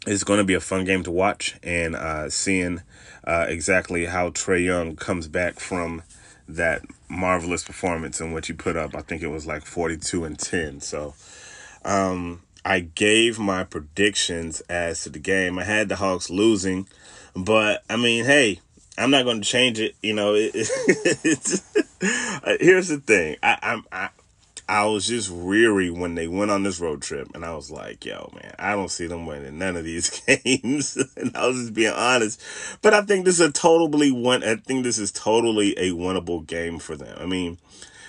it's 0.07 0.23
going 0.23 0.39
to 0.39 0.43
be 0.43 0.53
a 0.53 0.59
fun 0.59 0.85
game 0.85 1.03
to 1.03 1.11
watch 1.11 1.55
and 1.63 1.95
uh, 1.95 2.29
seeing 2.29 2.81
uh, 3.23 3.45
exactly 3.47 4.05
how 4.05 4.29
Trae 4.29 4.63
Young 4.63 4.95
comes 4.95 5.27
back 5.27 5.59
from 5.59 6.03
that 6.47 6.81
marvelous 7.09 7.63
performance 7.63 8.19
and 8.19 8.33
what 8.33 8.49
you 8.49 8.53
put 8.53 8.75
up 8.75 8.95
i 8.95 9.01
think 9.01 9.23
it 9.23 9.27
was 9.27 9.47
like 9.47 9.65
42 9.65 10.25
and 10.25 10.37
10 10.37 10.79
so 10.79 11.15
um, 11.85 12.41
I 12.65 12.79
gave 12.79 13.37
my 13.37 13.63
predictions 13.63 14.61
as 14.61 15.03
to 15.03 15.09
the 15.09 15.19
game. 15.19 15.59
I 15.59 15.63
had 15.63 15.87
the 15.87 15.95
Hawks 15.95 16.31
losing, 16.31 16.87
but 17.35 17.83
I 17.87 17.95
mean, 17.95 18.25
hey, 18.25 18.59
I'm 18.97 19.11
not 19.11 19.23
going 19.23 19.39
to 19.39 19.47
change 19.47 19.79
it. 19.79 19.95
You 20.01 20.15
know, 20.15 20.33
it, 20.33 20.51
it, 20.55 21.61
uh, 22.43 22.57
here's 22.59 22.87
the 22.87 22.97
thing. 22.97 23.37
I, 23.43 23.59
I'm 23.61 23.85
I, 23.91 24.09
I 24.67 24.85
was 24.85 25.05
just 25.05 25.29
weary 25.29 25.91
when 25.91 26.15
they 26.15 26.27
went 26.27 26.49
on 26.49 26.63
this 26.63 26.79
road 26.79 27.01
trip, 27.01 27.29
and 27.35 27.45
I 27.45 27.55
was 27.55 27.69
like, 27.69 28.03
"Yo, 28.03 28.31
man, 28.33 28.55
I 28.57 28.73
don't 28.73 28.89
see 28.89 29.05
them 29.05 29.25
winning 29.25 29.59
none 29.59 29.77
of 29.77 29.83
these 29.83 30.09
games." 30.27 30.97
and 31.15 31.35
I 31.35 31.47
was 31.47 31.57
just 31.57 31.73
being 31.73 31.93
honest. 31.93 32.41
But 32.81 32.93
I 32.93 33.01
think 33.01 33.25
this 33.25 33.39
is 33.39 33.47
a 33.47 33.51
totally 33.51 34.11
one. 34.11 34.43
I 34.43 34.55
think 34.55 34.83
this 34.83 34.97
is 34.97 35.11
totally 35.11 35.77
a 35.77 35.91
winnable 35.91 36.45
game 36.45 36.79
for 36.79 36.95
them. 36.95 37.15
I 37.19 37.27
mean, 37.27 37.59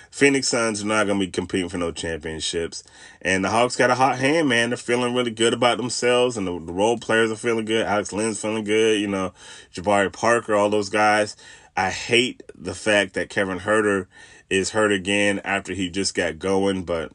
Phoenix 0.09 0.47
Suns 0.47 0.81
are 0.81 0.87
not 0.87 1.05
going 1.05 1.19
to 1.19 1.25
be 1.27 1.31
competing 1.31 1.69
for 1.69 1.77
no 1.77 1.91
championships. 1.91 2.83
And 3.21 3.45
the 3.45 3.49
Hawks 3.49 3.75
got 3.75 3.91
a 3.91 3.95
hot 3.95 4.17
hand, 4.17 4.49
man. 4.49 4.71
They're 4.71 4.77
feeling 4.77 5.13
really 5.13 5.29
good 5.29 5.53
about 5.53 5.77
themselves, 5.77 6.37
and 6.37 6.47
the, 6.47 6.53
the 6.53 6.73
role 6.73 6.97
players 6.97 7.31
are 7.31 7.35
feeling 7.35 7.65
good. 7.65 7.85
Alex 7.85 8.11
Len's 8.11 8.41
feeling 8.41 8.63
good. 8.63 8.99
You 8.99 9.07
know, 9.07 9.33
Jabari 9.75 10.11
Parker, 10.11 10.55
all 10.55 10.71
those 10.71 10.89
guys. 10.89 11.35
I 11.75 11.91
hate 11.91 12.41
the 12.55 12.73
fact 12.73 13.13
that 13.13 13.29
Kevin 13.29 13.59
Huerter 13.59 14.07
is 14.49 14.71
hurt 14.71 14.91
again 14.91 15.39
after 15.43 15.73
he 15.73 15.89
just 15.89 16.15
got 16.15 16.39
going, 16.39 16.83
but 16.83 17.11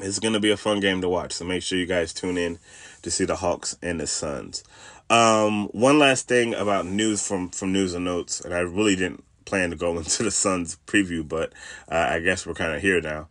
it's 0.00 0.18
going 0.18 0.34
to 0.34 0.40
be 0.40 0.50
a 0.50 0.56
fun 0.56 0.80
game 0.80 1.00
to 1.00 1.08
watch. 1.08 1.32
So 1.32 1.44
make 1.44 1.62
sure 1.62 1.78
you 1.78 1.86
guys 1.86 2.12
tune 2.12 2.38
in 2.38 2.58
to 3.02 3.10
see 3.10 3.24
the 3.24 3.36
Hawks 3.36 3.76
and 3.82 4.00
the 4.00 4.06
Suns. 4.06 4.64
Um, 5.08 5.68
one 5.68 5.98
last 5.98 6.28
thing 6.28 6.54
about 6.54 6.86
news 6.86 7.26
from 7.26 7.50
from 7.50 7.72
news 7.72 7.94
and 7.94 8.04
notes, 8.04 8.40
and 8.40 8.52
I 8.52 8.60
really 8.60 8.96
didn't 8.96 9.24
plan 9.44 9.70
to 9.70 9.76
go 9.76 9.96
into 9.98 10.22
the 10.22 10.30
Suns 10.30 10.78
preview, 10.86 11.26
but 11.26 11.52
uh, 11.90 12.08
I 12.10 12.20
guess 12.20 12.46
we're 12.46 12.54
kind 12.54 12.74
of 12.74 12.82
here 12.82 13.00
now. 13.00 13.28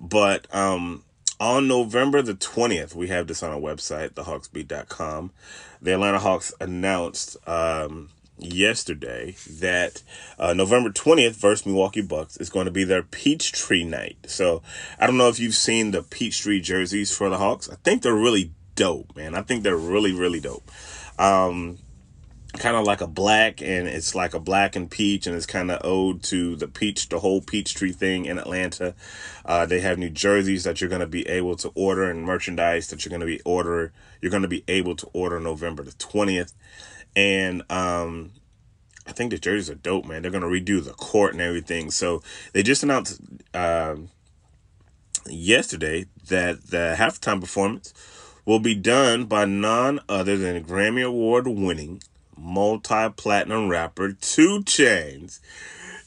But 0.00 0.52
um, 0.54 1.04
on 1.40 1.68
November 1.68 2.22
the 2.22 2.34
20th, 2.34 2.94
we 2.94 3.08
have 3.08 3.26
this 3.26 3.42
on 3.42 3.50
our 3.50 3.60
website, 3.60 4.10
thehawksbeat.com. 4.10 5.32
The 5.82 5.94
Atlanta 5.94 6.18
Hawks 6.18 6.52
announced 6.60 7.36
um, 7.46 8.10
yesterday 8.38 9.36
that 9.48 10.02
uh, 10.38 10.54
November 10.54 10.90
20th 10.90 11.36
versus 11.36 11.66
Milwaukee 11.66 12.02
Bucks 12.02 12.36
is 12.36 12.50
going 12.50 12.66
to 12.66 12.70
be 12.70 12.84
their 12.84 13.02
Peachtree 13.02 13.84
night. 13.84 14.16
So 14.26 14.62
I 14.98 15.06
don't 15.06 15.16
know 15.16 15.28
if 15.28 15.38
you've 15.38 15.54
seen 15.54 15.90
the 15.90 16.02
Peachtree 16.02 16.60
jerseys 16.60 17.16
for 17.16 17.28
the 17.28 17.38
Hawks. 17.38 17.68
I 17.68 17.76
think 17.76 18.02
they're 18.02 18.14
really 18.14 18.52
dope, 18.74 19.16
man. 19.16 19.34
I 19.34 19.42
think 19.42 19.62
they're 19.62 19.76
really, 19.76 20.12
really 20.12 20.40
dope. 20.40 20.70
Um, 21.18 21.78
kind 22.56 22.76
of 22.76 22.84
like 22.84 23.00
a 23.00 23.06
black 23.06 23.60
and 23.60 23.86
it's 23.86 24.14
like 24.14 24.32
a 24.32 24.40
black 24.40 24.74
and 24.74 24.90
peach 24.90 25.26
and 25.26 25.36
it's 25.36 25.46
kind 25.46 25.70
of 25.70 25.80
ode 25.84 26.22
to 26.22 26.56
the 26.56 26.66
peach 26.66 27.08
the 27.08 27.20
whole 27.20 27.42
peach 27.42 27.74
tree 27.74 27.92
thing 27.92 28.24
in 28.24 28.38
atlanta 28.38 28.94
uh, 29.44 29.66
they 29.66 29.80
have 29.80 29.98
new 29.98 30.08
jerseys 30.08 30.64
that 30.64 30.80
you're 30.80 30.88
going 30.88 31.00
to 31.00 31.06
be 31.06 31.28
able 31.28 31.54
to 31.54 31.70
order 31.74 32.10
and 32.10 32.24
merchandise 32.24 32.88
that 32.88 33.04
you're 33.04 33.10
going 33.10 33.20
to 33.20 33.26
be 33.26 33.40
order 33.42 33.92
you're 34.20 34.30
going 34.30 34.42
to 34.42 34.48
be 34.48 34.64
able 34.66 34.96
to 34.96 35.06
order 35.12 35.38
november 35.38 35.82
the 35.82 35.92
20th 35.92 36.54
and 37.18 37.62
um, 37.70 38.30
i 39.06 39.12
think 39.12 39.30
the 39.30 39.38
jerseys 39.38 39.68
are 39.68 39.74
dope 39.74 40.04
man 40.04 40.22
they're 40.22 40.30
to 40.42 40.46
redo 40.46 40.82
the 40.82 40.92
court 40.92 41.32
and 41.32 41.42
everything 41.42 41.90
so 41.90 42.22
they 42.52 42.62
just 42.62 42.82
announced 42.82 43.20
um, 43.54 44.08
yesterday 45.26 46.06
that 46.28 46.66
the 46.68 46.94
halftime 46.96 47.40
performance 47.40 47.92
will 48.44 48.60
be 48.60 48.74
done 48.74 49.26
by 49.26 49.44
none 49.44 50.00
other 50.08 50.36
than 50.36 50.64
Grammy 50.64 51.04
Award 51.04 51.46
winning 51.46 52.02
multi 52.34 53.10
platinum 53.10 53.68
rapper 53.68 54.12
2 54.12 54.62
Chainz. 54.62 55.40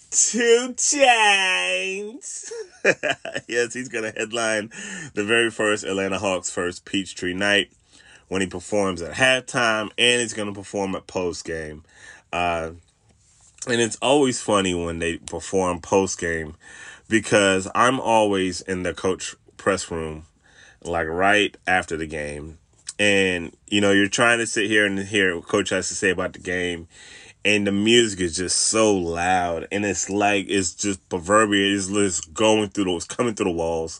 2 0.09 0.73
Chainz. 0.75 2.51
yes, 3.47 3.73
he's 3.73 3.89
to 3.89 4.11
headline 4.17 4.71
the 5.13 5.23
very 5.23 5.51
first 5.51 5.83
Atlanta 5.83 6.17
Hawks 6.17 6.49
first 6.49 6.83
Peachtree 6.83 7.35
night 7.35 7.71
when 8.31 8.39
he 8.39 8.47
performs 8.47 9.01
at 9.01 9.13
halftime 9.13 9.89
and 9.97 10.21
he's 10.21 10.31
going 10.31 10.47
to 10.47 10.57
perform 10.57 10.95
at 10.95 11.05
post 11.05 11.43
game. 11.43 11.83
Uh, 12.31 12.71
and 13.67 13.81
it's 13.81 13.97
always 13.97 14.39
funny 14.39 14.73
when 14.73 14.99
they 14.99 15.17
perform 15.17 15.81
post 15.81 16.17
game 16.17 16.55
because 17.09 17.67
I'm 17.75 17.99
always 17.99 18.61
in 18.61 18.83
the 18.83 18.93
coach 18.93 19.35
press 19.57 19.91
room, 19.91 20.27
like 20.81 21.07
right 21.07 21.57
after 21.67 21.97
the 21.97 22.07
game 22.07 22.57
and 22.97 23.51
you 23.67 23.81
know 23.81 23.91
you're 23.91 24.07
trying 24.07 24.37
to 24.37 24.47
sit 24.47 24.69
here 24.69 24.85
and 24.85 24.97
hear 24.99 25.35
what 25.35 25.49
coach 25.49 25.71
has 25.71 25.89
to 25.89 25.95
say 25.95 26.11
about 26.11 26.31
the 26.31 26.39
game 26.39 26.87
and 27.43 27.65
the 27.65 27.71
music 27.71 28.21
is 28.21 28.37
just 28.37 28.57
so 28.57 28.95
loud 28.95 29.67
and 29.71 29.83
it's 29.83 30.09
like 30.09 30.45
it's 30.47 30.73
just 30.75 31.09
proverbial 31.09 31.75
it's 31.75 31.87
just 31.87 32.33
going 32.33 32.69
through 32.69 32.85
those 32.85 33.05
coming 33.05 33.33
through 33.33 33.45
the 33.45 33.51
walls 33.51 33.99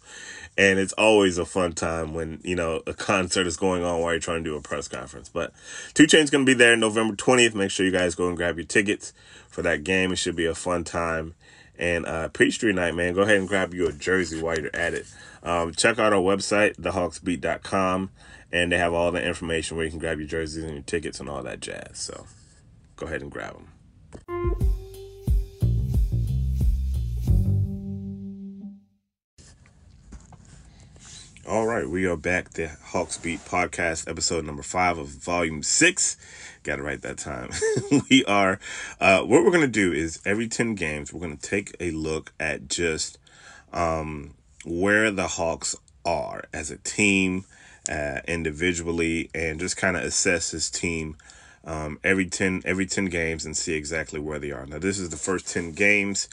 and 0.58 0.80
it's 0.80 0.94
always 0.94 1.38
a 1.38 1.46
fun 1.46 1.74
time 1.74 2.14
when 2.14 2.40
you 2.44 2.56
know 2.56 2.82
a 2.86 2.94
concert 2.94 3.48
is 3.48 3.58
going 3.58 3.84
on 3.84 4.02
while 4.02 4.12
you're 4.12 4.20
trying 4.20 4.44
to 4.44 4.50
do 4.50 4.56
a 4.56 4.62
press 4.62 4.88
conference. 4.88 5.30
But 5.30 5.54
2 5.94 6.08
Chain's 6.08 6.30
to 6.30 6.44
be 6.44 6.54
there 6.54 6.76
november 6.76 7.16
20th 7.16 7.56
make 7.56 7.72
sure 7.72 7.86
you 7.86 7.92
guys 7.92 8.16
go 8.16 8.28
and 8.28 8.38
grab 8.38 8.58
your 8.58 8.66
tickets 8.66 9.14
for 9.48 9.62
that 9.62 9.84
game. 9.84 10.12
It 10.12 10.18
should 10.18 10.36
be 10.36 10.46
a 10.46 10.56
fun 10.56 10.84
time. 10.84 11.36
And 11.78 12.06
uh 12.06 12.30
Peachtree 12.30 12.74
night 12.74 12.96
man 12.96 13.14
go 13.14 13.22
ahead 13.22 13.38
and 13.38 13.48
grab 13.48 13.74
you 13.74 13.88
a 13.88 13.94
jersey 13.94 14.42
while 14.42 14.60
you're 14.60 14.76
at 14.76 14.94
it. 14.94 15.06
Um, 15.44 15.74
check 15.74 15.98
out 15.98 16.14
our 16.14 16.22
website 16.22 16.76
thehawksbeat.com 16.78 18.12
and 18.52 18.72
they 18.72 18.78
have 18.78 18.94
all 18.94 19.12
the 19.12 19.26
information 19.26 19.78
where 19.78 19.86
you 19.86 19.92
can 19.92 20.00
grab 20.00 20.20
your 20.20 20.28
jerseys 20.28 20.64
and 20.64 20.74
your 20.74 20.84
tickets 20.84 21.20
and 21.20 21.30
all 21.30 21.42
that 21.44 21.62
jazz. 21.62 21.92
So 21.94 22.26
go 22.98 23.08
ahead 23.08 23.22
and 23.22 23.32
grab 23.32 23.56
them. 23.56 24.71
All 31.52 31.68
right, 31.68 31.86
we 31.86 32.06
are 32.06 32.16
back. 32.16 32.52
The 32.52 32.70
Hawks 32.82 33.18
Beat 33.18 33.44
podcast, 33.44 34.10
episode 34.10 34.46
number 34.46 34.64
five 34.64 34.98
of 34.98 35.08
volume 35.10 35.64
six. 35.64 36.16
Got 36.64 36.80
it 36.80 36.84
right 36.84 37.02
that 37.02 37.18
time. 37.18 37.50
we 38.10 38.24
are, 38.24 38.58
uh, 39.02 39.20
what 39.24 39.44
we're 39.44 39.52
going 39.52 39.60
to 39.60 39.68
do 39.68 39.92
is 39.92 40.22
every 40.24 40.48
10 40.48 40.76
games, 40.76 41.12
we're 41.12 41.20
going 41.20 41.36
to 41.36 41.50
take 41.50 41.76
a 41.82 41.92
look 41.92 42.32
at 42.40 42.70
just 42.70 43.18
um, 43.74 44.34
where 44.64 45.12
the 45.12 45.28
Hawks 45.28 45.76
are 46.06 46.46
as 46.54 46.72
a 46.72 46.78
team, 46.78 47.44
uh, 47.92 48.22
individually, 48.30 49.30
and 49.36 49.60
just 49.60 49.76
kind 49.76 49.98
of 49.98 50.04
assess 50.04 50.52
his 50.52 50.70
team 50.70 51.18
um, 51.66 52.00
every 52.02 52.28
10 52.28 52.62
every 52.64 52.86
10 52.86 53.08
games 53.08 53.46
and 53.46 53.58
see 53.58 53.74
exactly 53.74 54.22
where 54.22 54.40
they 54.40 54.52
are. 54.52 54.66
Now 54.66 54.80
this 54.80 54.98
is 54.98 55.10
the 55.10 55.18
first 55.18 55.50
10 55.50 55.74
games 55.74 56.30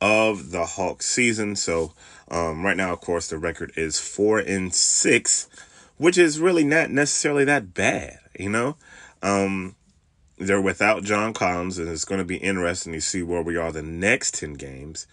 of 0.00 0.50
the 0.50 0.64
Hawks 0.64 1.06
season. 1.06 1.56
So 1.56 1.94
um, 2.30 2.64
right 2.64 2.76
now, 2.76 2.92
of 2.92 3.00
course, 3.00 3.28
the 3.28 3.38
record 3.38 3.72
is 3.76 3.98
four 3.98 4.38
and 4.38 4.74
six, 4.74 5.48
which 5.96 6.18
is 6.18 6.40
really 6.40 6.64
not 6.64 6.90
necessarily 6.90 7.44
that 7.44 7.74
bad. 7.74 8.18
You 8.38 8.50
know, 8.50 8.76
um, 9.22 9.74
they're 10.36 10.60
without 10.60 11.02
John 11.02 11.32
Collins, 11.32 11.78
and 11.78 11.88
it's 11.88 12.04
going 12.04 12.20
to 12.20 12.24
be 12.24 12.36
interesting 12.36 12.92
to 12.92 13.00
see 13.00 13.22
where 13.22 13.42
we 13.42 13.56
are 13.56 13.72
the 13.72 13.82
next 13.82 14.34
10 14.34 14.54
games. 14.54 15.06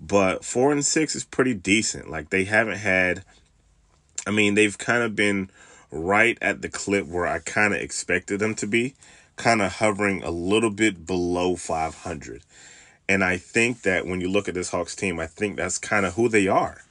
But 0.00 0.44
four 0.44 0.72
and 0.72 0.84
six 0.84 1.14
is 1.14 1.24
pretty 1.24 1.54
decent. 1.54 2.10
Like 2.10 2.30
they 2.30 2.44
haven't 2.44 2.78
had, 2.78 3.24
I 4.26 4.30
mean, 4.30 4.54
they've 4.54 4.76
kind 4.76 5.02
of 5.02 5.16
been 5.16 5.50
right 5.90 6.36
at 6.42 6.62
the 6.62 6.68
clip 6.68 7.06
where 7.06 7.26
I 7.26 7.38
kind 7.38 7.72
of 7.72 7.80
expected 7.80 8.40
them 8.40 8.54
to 8.56 8.66
be, 8.66 8.94
kind 9.36 9.62
of 9.62 9.74
hovering 9.74 10.22
a 10.22 10.30
little 10.30 10.70
bit 10.70 11.06
below 11.06 11.56
500. 11.56 12.42
And 13.08 13.22
I 13.22 13.36
think 13.36 13.82
that 13.82 14.06
when 14.06 14.20
you 14.20 14.28
look 14.28 14.48
at 14.48 14.54
this 14.54 14.70
Hawks 14.70 14.96
team, 14.96 15.20
I 15.20 15.26
think 15.26 15.56
that's 15.56 15.78
kind 15.78 16.04
of 16.06 16.14
who 16.14 16.28
they 16.28 16.48
are. 16.48 16.82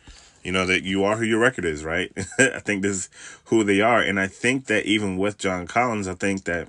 You 0.43 0.51
know, 0.51 0.65
that 0.65 0.83
you 0.83 1.03
are 1.03 1.17
who 1.17 1.25
your 1.25 1.39
record 1.39 1.65
is, 1.65 1.83
right? 1.83 2.11
I 2.39 2.59
think 2.59 2.83
this 2.83 2.95
is 2.95 3.09
who 3.45 3.63
they 3.63 3.81
are. 3.81 3.99
And 3.99 4.19
I 4.19 4.27
think 4.27 4.67
that 4.67 4.85
even 4.85 5.17
with 5.17 5.37
John 5.37 5.65
Collins, 5.65 6.07
I 6.07 6.13
think 6.13 6.43
that 6.45 6.67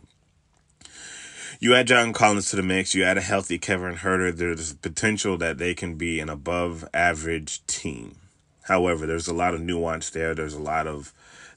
you 1.60 1.74
add 1.74 1.86
John 1.86 2.12
Collins 2.12 2.50
to 2.50 2.56
the 2.56 2.62
mix, 2.62 2.94
you 2.94 3.04
add 3.04 3.18
a 3.18 3.22
healthy 3.22 3.58
Kevin 3.58 3.96
Huerter, 3.96 4.34
there's 4.34 4.72
potential 4.74 5.36
that 5.38 5.58
they 5.58 5.74
can 5.74 5.94
be 5.96 6.20
an 6.20 6.28
above 6.28 6.88
average 6.92 7.64
team. 7.66 8.16
However, 8.62 9.06
there's 9.06 9.28
a 9.28 9.34
lot 9.34 9.54
of 9.54 9.60
nuance 9.60 10.10
there. 10.10 10.34
There's 10.34 10.54
a 10.54 10.60
lot 10.60 10.86
of 10.86 11.12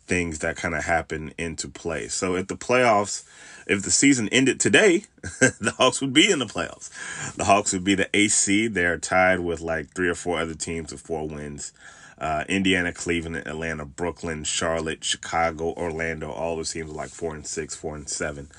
things 0.06 0.40
that 0.40 0.58
kind 0.58 0.76
of 0.76 0.84
happen 0.84 1.34
into 1.38 1.68
play. 1.68 2.08
So 2.08 2.36
at 2.36 2.48
the 2.48 2.58
playoffs, 2.58 3.24
if 3.70 3.84
the 3.84 3.92
season 3.92 4.28
ended 4.30 4.60
today, 4.60 5.06
the 5.40 5.74
Hawks 5.78 6.02
would 6.02 6.12
be 6.12 6.30
in 6.30 6.40
the 6.40 6.46
playoffs. 6.46 6.90
The 7.36 7.46
Hawks 7.46 7.72
would 7.72 7.84
be 7.84 7.96
the 7.96 8.10
AC. 8.14 8.68
They're 8.68 8.98
tied 8.98 9.40
with 9.40 9.62
like 9.62 9.94
three 9.94 10.10
or 10.10 10.16
four 10.16 10.40
other 10.40 10.56
teams 10.56 10.92
with 10.92 11.02
four 11.02 11.28
wins. 11.28 11.72
Uh, 12.18 12.44
Indiana, 12.50 12.92
Cleveland, 12.92 13.38
Atlanta, 13.38 13.86
Brooklyn, 13.86 14.44
Charlotte, 14.44 15.04
Chicago, 15.04 15.74
Orlando. 15.74 16.32
All 16.32 16.58
those 16.58 16.74
teams 16.74 16.92
are 16.92 16.96
like 16.96 17.10
four 17.10 17.36
and 17.36 17.46
six, 17.46 17.76
four 17.76 17.96
and 17.96 18.10
seven. 18.10 18.50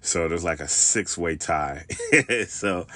So 0.00 0.28
there's 0.28 0.44
like 0.44 0.60
a 0.60 0.68
six 0.68 1.18
way 1.18 1.36
tie. 1.36 1.84
so 2.46 2.86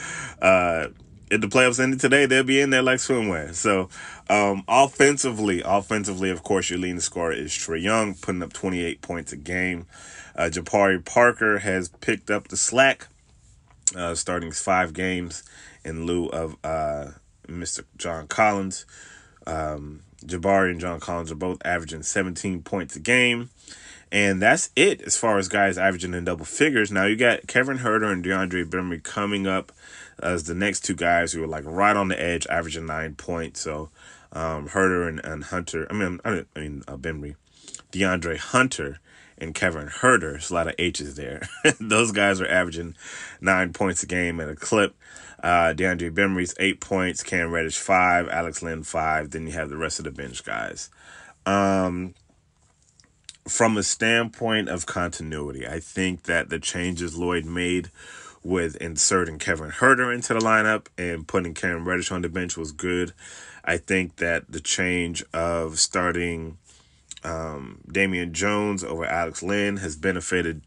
uh, 0.41 0.89
if 1.31 1.41
the 1.41 1.49
playoffs 1.49 1.81
ended 1.81 2.01
today, 2.01 2.27
they'll 2.27 2.45
be 2.45 2.61
in 2.61 2.71
there 2.71 2.83
like 2.83 2.99
swimwear. 2.99 3.53
So 3.55 3.89
um, 4.31 4.63
offensively, 4.69 5.63
offensively, 5.65 6.31
of 6.31 6.43
course, 6.43 6.71
your 6.71 6.79
leading 6.79 7.01
scorer 7.01 7.33
is 7.33 7.51
Trae 7.53 7.83
Young, 7.83 8.15
putting 8.15 8.43
up 8.43 8.53
28 8.53 9.03
points 9.03 9.33
a 9.33 9.37
game. 9.37 9.87
Uh, 10.37 10.51
Jabari 10.51 11.03
Parker 11.03 11.59
has 11.59 11.89
picked 11.89 12.31
up 12.31 12.49
the 12.49 12.57
slack, 12.57 13.09
uh, 13.97 14.15
starting 14.15 14.53
five 14.53 14.93
games 14.93 15.43
in 15.85 16.05
lieu 16.05 16.27
of 16.27 16.57
uh, 16.63 17.13
Mr. 17.49 17.85
John 17.97 18.27
Collins. 18.27 18.85
Um, 19.47 20.03
Jabari 20.25 20.71
and 20.71 20.81
John 20.81 21.01
Collins 21.01 21.33
are 21.33 21.37
both 21.37 21.65
averaging 21.65 22.03
17 22.03 22.63
points 22.63 22.97
a 22.97 23.01
game. 23.01 23.51
And 24.13 24.41
that's 24.41 24.71
it 24.77 25.01
as 25.03 25.17
far 25.17 25.39
as 25.39 25.49
guys 25.49 25.79
averaging 25.79 26.15
in 26.15 26.25
double 26.25 26.45
figures. 26.45 26.93
Now 26.93 27.07
you 27.07 27.17
got 27.17 27.47
Kevin 27.47 27.79
Huerter 27.79 28.13
and 28.13 28.25
DeAndre 28.25 28.69
Bembry 28.69 29.03
coming 29.03 29.47
up 29.47 29.73
as 30.19 30.45
the 30.45 30.55
next 30.55 30.85
two 30.85 30.95
guys 30.95 31.33
who 31.33 31.43
are 31.43 31.49
like 31.49 31.65
right 31.67 31.97
on 31.97 32.09
the 32.09 32.21
edge, 32.21 32.47
averaging 32.47 32.87
nine 32.87 33.15
points. 33.15 33.61
So 33.61 33.91
um, 34.33 34.69
Huerter 34.69 35.09
and, 35.09 35.21
and 35.25 35.45
Hunter, 35.45 35.87
I 35.91 35.95
mean, 35.95 36.21
I 36.25 36.45
mean 36.55 36.83
uh, 36.87 36.97
Bembry, 36.97 37.35
DeAndre 37.91 38.39
Hunter 38.39 39.01
and 39.39 39.55
Kevin 39.55 39.89
Huerter. 39.89 40.33
There's 40.33 40.51
a 40.51 40.55
lot 40.55 40.69
of 40.69 40.75
H's 40.79 41.15
there. 41.15 41.49
Those 41.81 42.13
guys 42.13 42.41
are 42.41 42.49
averaging 42.49 42.97
nine 43.41 43.73
points 43.73 44.03
a 44.03 44.07
game 44.07 44.41
at 44.41 44.49
a 44.49 44.57
clip. 44.57 44.95
Uh, 45.43 45.75
DeAndre 45.77 46.15
Bembry's 46.15 46.55
eight 46.59 46.81
points, 46.81 47.23
Cam 47.23 47.51
Reddish 47.51 47.79
five, 47.79 48.29
Alex 48.29 48.63
Len 48.63 48.83
five. 48.83 49.31
Then 49.31 49.47
you 49.47 49.53
have 49.53 49.69
the 49.69 49.77
rest 49.77 49.99
of 49.99 50.05
the 50.05 50.11
bench 50.11 50.45
guys. 50.45 50.91
Um, 51.45 52.15
from 53.47 53.77
a 53.77 53.83
standpoint 53.83 54.69
of 54.69 54.87
continuity, 54.87 55.67
I 55.67 55.79
think 55.79 56.25
that 56.25 56.49
the 56.49 56.59
changes 56.59 57.17
Lloyd 57.17 57.45
made 57.45 57.91
with 58.43 58.77
inserting 58.77 59.39
Kevin 59.39 59.71
Huerter 59.71 60.15
into 60.15 60.33
the 60.33 60.41
lineup 60.41 60.87
and 60.97 61.27
putting 61.27 61.55
Cam 61.55 61.87
Reddish 61.87 62.11
on 62.11 62.23
the 62.23 62.29
bench 62.29 62.57
was 62.57 62.73
good. 62.73 63.13
I 63.65 63.77
think 63.77 64.17
that 64.17 64.51
the 64.51 64.61
change 64.61 65.25
of 65.33 65.79
starting 65.79 66.59
um, 67.27 67.81
Damian 67.91 68.33
Jones 68.33 68.85
over 68.85 69.05
Alex 69.05 69.43
Len 69.43 69.79
has 69.79 69.97
benefited. 69.97 70.63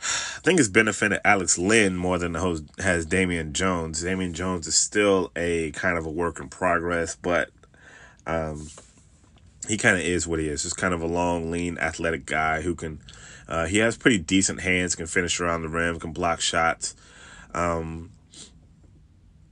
I 0.00 0.40
think 0.40 0.58
it's 0.58 0.68
benefited 0.68 1.20
Alex 1.24 1.58
Len 1.58 1.96
more 1.96 2.18
than 2.18 2.32
the 2.32 2.40
host 2.40 2.64
has 2.78 3.04
Damian 3.06 3.52
Jones. 3.52 4.02
Damian 4.02 4.32
Jones 4.32 4.66
is 4.66 4.74
still 4.74 5.30
a 5.36 5.72
kind 5.72 5.98
of 5.98 6.06
a 6.06 6.10
work 6.10 6.40
in 6.40 6.48
progress, 6.48 7.16
but 7.16 7.50
um, 8.26 8.68
he 9.68 9.76
kind 9.76 9.96
of 9.96 10.02
is 10.02 10.26
what 10.26 10.38
he 10.38 10.48
is. 10.48 10.62
Just 10.62 10.76
kind 10.76 10.94
of 10.94 11.02
a 11.02 11.06
long, 11.06 11.50
lean, 11.50 11.78
athletic 11.78 12.24
guy 12.24 12.62
who 12.62 12.74
can. 12.74 13.00
Uh, 13.48 13.66
he 13.66 13.78
has 13.78 13.96
pretty 13.96 14.18
decent 14.18 14.60
hands, 14.62 14.96
can 14.96 15.06
finish 15.06 15.40
around 15.40 15.62
the 15.62 15.68
rim, 15.68 16.00
can 16.00 16.12
block 16.12 16.40
shots. 16.40 16.94
Um, 17.54 18.10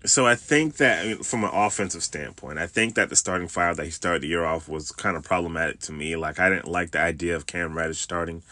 so 0.04 0.26
I 0.26 0.34
think 0.34 0.76
that 0.76 1.24
from 1.24 1.44
an 1.44 1.50
offensive 1.52 2.02
standpoint, 2.02 2.58
I 2.58 2.66
think 2.66 2.94
that 2.94 3.08
the 3.08 3.16
starting 3.16 3.48
five 3.48 3.76
that 3.76 3.84
he 3.84 3.90
started 3.90 4.22
the 4.22 4.28
year 4.28 4.44
off 4.44 4.68
was 4.68 4.92
kind 4.92 5.16
of 5.16 5.22
problematic 5.22 5.80
to 5.80 5.92
me. 5.92 6.16
Like 6.16 6.38
I 6.38 6.48
didn't 6.48 6.68
like 6.68 6.90
the 6.90 7.00
idea 7.00 7.36
of 7.36 7.46
Cam 7.46 7.76
Reddish 7.76 8.00
starting, 8.00 8.42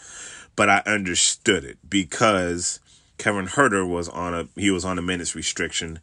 but 0.55 0.69
I 0.69 0.81
understood 0.85 1.63
it 1.63 1.77
because 1.87 2.79
Kevin 3.17 3.47
Huerter 3.47 3.87
was 3.87 4.09
on 4.09 4.33
a 4.33 4.47
he 4.55 4.71
was 4.71 4.83
on 4.83 4.97
a 4.97 5.01
minutes 5.01 5.35
restriction 5.35 5.99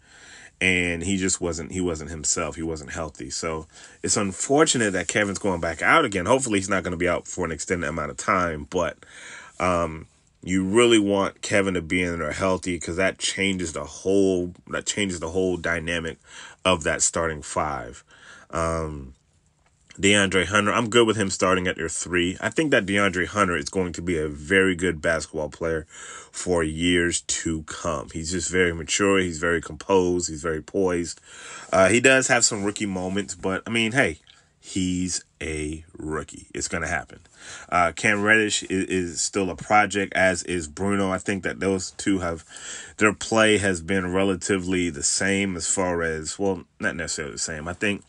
and 0.60 1.02
he 1.02 1.16
just 1.16 1.40
wasn't 1.40 1.72
he 1.72 1.80
wasn't 1.80 2.10
himself 2.10 2.56
he 2.56 2.62
wasn't 2.62 2.90
healthy 2.90 3.30
so 3.30 3.66
it's 4.02 4.18
unfortunate 4.18 4.92
that 4.92 5.08
kevin's 5.08 5.38
going 5.38 5.60
back 5.60 5.80
out 5.80 6.04
again 6.04 6.26
hopefully 6.26 6.58
he's 6.58 6.68
not 6.68 6.82
going 6.82 6.92
to 6.92 6.98
be 6.98 7.08
out 7.08 7.26
for 7.26 7.46
an 7.46 7.50
extended 7.50 7.88
amount 7.88 8.10
of 8.10 8.16
time 8.18 8.66
but 8.68 8.98
um, 9.58 10.06
you 10.42 10.64
really 10.64 10.98
want 10.98 11.42
kevin 11.42 11.74
to 11.74 11.82
be 11.82 12.02
in 12.02 12.18
there 12.18 12.32
healthy 12.32 12.76
because 12.76 12.96
that 12.96 13.18
changes 13.18 13.72
the 13.72 13.84
whole 13.84 14.54
that 14.68 14.86
changes 14.86 15.20
the 15.20 15.30
whole 15.30 15.56
dynamic 15.56 16.18
of 16.64 16.84
that 16.84 17.02
starting 17.02 17.42
five 17.42 18.04
um, 18.50 19.14
DeAndre 20.00 20.46
Hunter, 20.46 20.72
I'm 20.72 20.88
good 20.88 21.06
with 21.06 21.18
him 21.18 21.28
starting 21.28 21.66
at 21.66 21.76
your 21.76 21.90
three. 21.90 22.38
I 22.40 22.48
think 22.48 22.70
that 22.70 22.86
DeAndre 22.86 23.26
Hunter 23.26 23.54
is 23.54 23.68
going 23.68 23.92
to 23.94 24.02
be 24.02 24.16
a 24.16 24.28
very 24.28 24.74
good 24.74 25.02
basketball 25.02 25.50
player 25.50 25.86
for 26.32 26.62
years 26.64 27.20
to 27.20 27.64
come. 27.64 28.08
He's 28.10 28.30
just 28.30 28.50
very 28.50 28.72
mature. 28.72 29.18
He's 29.18 29.38
very 29.38 29.60
composed. 29.60 30.30
He's 30.30 30.42
very 30.42 30.62
poised. 30.62 31.20
Uh, 31.70 31.90
he 31.90 32.00
does 32.00 32.28
have 32.28 32.46
some 32.46 32.64
rookie 32.64 32.86
moments, 32.86 33.34
but 33.34 33.62
I 33.66 33.70
mean, 33.70 33.92
hey, 33.92 34.20
he's 34.60 35.24
a 35.40 35.84
rookie. 35.96 36.46
It's 36.54 36.68
going 36.68 36.82
to 36.82 36.88
happen. 36.88 37.20
Uh, 37.68 37.92
Cam 37.92 38.22
Reddish 38.22 38.62
is, 38.64 38.84
is, 38.84 39.20
still 39.20 39.50
a 39.50 39.56
project, 39.56 40.12
as 40.14 40.42
is 40.42 40.68
Bruno. 40.68 41.10
I 41.10 41.18
think 41.18 41.42
that 41.44 41.60
those 41.60 41.92
two 41.92 42.18
have 42.18 42.44
their 42.98 43.14
play 43.14 43.58
has 43.58 43.80
been 43.80 44.12
relatively 44.12 44.90
the 44.90 45.02
same 45.02 45.56
as 45.56 45.66
far 45.66 46.02
as 46.02 46.38
well, 46.38 46.64
not 46.78 46.94
necessarily 46.94 47.34
the 47.34 47.38
same. 47.38 47.66
I 47.66 47.72
think 47.72 48.04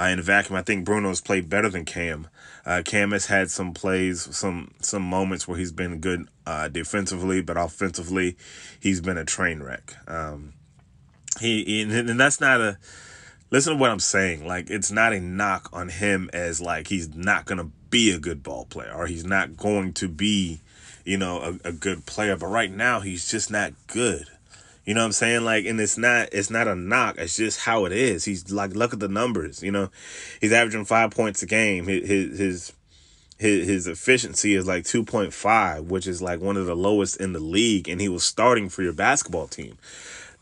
uh, 0.00 0.04
in 0.04 0.18
a 0.18 0.22
vacuum, 0.22 0.56
I 0.56 0.62
think 0.62 0.86
Bruno's 0.86 1.20
played 1.20 1.50
better 1.50 1.68
than 1.68 1.84
Cam. 1.84 2.28
Uh, 2.64 2.82
Cam 2.84 3.10
has 3.10 3.26
had 3.26 3.50
some 3.50 3.74
plays, 3.74 4.34
some 4.34 4.72
some 4.80 5.02
moments 5.02 5.46
where 5.46 5.58
he's 5.58 5.72
been 5.72 5.98
good 5.98 6.28
uh, 6.46 6.68
defensively, 6.68 7.42
but 7.42 7.56
offensively, 7.56 8.36
he's 8.80 9.00
been 9.00 9.18
a 9.18 9.24
train 9.24 9.62
wreck. 9.62 9.94
Um, 10.08 10.54
he 11.40 11.82
and 11.82 12.20
that's 12.20 12.40
not 12.40 12.60
a 12.60 12.78
listen 13.52 13.74
to 13.74 13.78
what 13.78 13.90
I'm 13.90 14.00
saying. 14.00 14.44
Like 14.44 14.68
it's 14.70 14.90
not 14.90 15.12
a 15.12 15.20
knock 15.20 15.68
on 15.72 15.88
him 15.88 16.28
as 16.32 16.60
like 16.60 16.88
he's 16.88 17.14
not 17.14 17.44
gonna 17.44 17.70
be 17.90 18.10
a 18.10 18.18
good 18.18 18.42
ball 18.42 18.64
player 18.64 18.92
or 18.92 19.06
he's 19.06 19.24
not 19.24 19.56
going 19.56 19.92
to 19.92 20.08
be, 20.08 20.60
you 21.04 21.18
know, 21.18 21.38
a, 21.38 21.68
a 21.68 21.72
good 21.72 22.04
player. 22.06 22.36
But 22.36 22.46
right 22.46 22.72
now 22.72 22.98
he's 23.00 23.30
just 23.30 23.50
not 23.50 23.74
good. 23.86 24.26
You 24.84 24.94
know 24.94 25.02
what 25.02 25.06
I'm 25.06 25.12
saying? 25.12 25.44
Like, 25.44 25.64
and 25.66 25.80
it's 25.80 25.96
not 25.96 26.30
it's 26.32 26.50
not 26.50 26.66
a 26.66 26.74
knock. 26.74 27.16
It's 27.18 27.36
just 27.36 27.60
how 27.60 27.84
it 27.84 27.92
is. 27.92 28.24
He's 28.24 28.50
like, 28.50 28.74
look 28.74 28.92
at 28.92 28.98
the 28.98 29.08
numbers. 29.08 29.62
You 29.62 29.70
know, 29.70 29.90
he's 30.40 30.52
averaging 30.52 30.86
five 30.86 31.12
points 31.12 31.42
a 31.42 31.46
game. 31.46 31.86
His 31.86 32.38
his 32.38 32.72
his 33.38 33.66
his 33.68 33.86
efficiency 33.86 34.54
is 34.54 34.66
like 34.66 34.84
2.5, 34.84 35.84
which 35.84 36.06
is 36.06 36.22
like 36.22 36.40
one 36.40 36.56
of 36.56 36.66
the 36.66 36.74
lowest 36.74 37.20
in 37.20 37.32
the 37.32 37.40
league. 37.40 37.88
And 37.88 38.00
he 38.00 38.08
was 38.08 38.24
starting 38.24 38.68
for 38.68 38.82
your 38.82 38.92
basketball 38.92 39.46
team. 39.46 39.78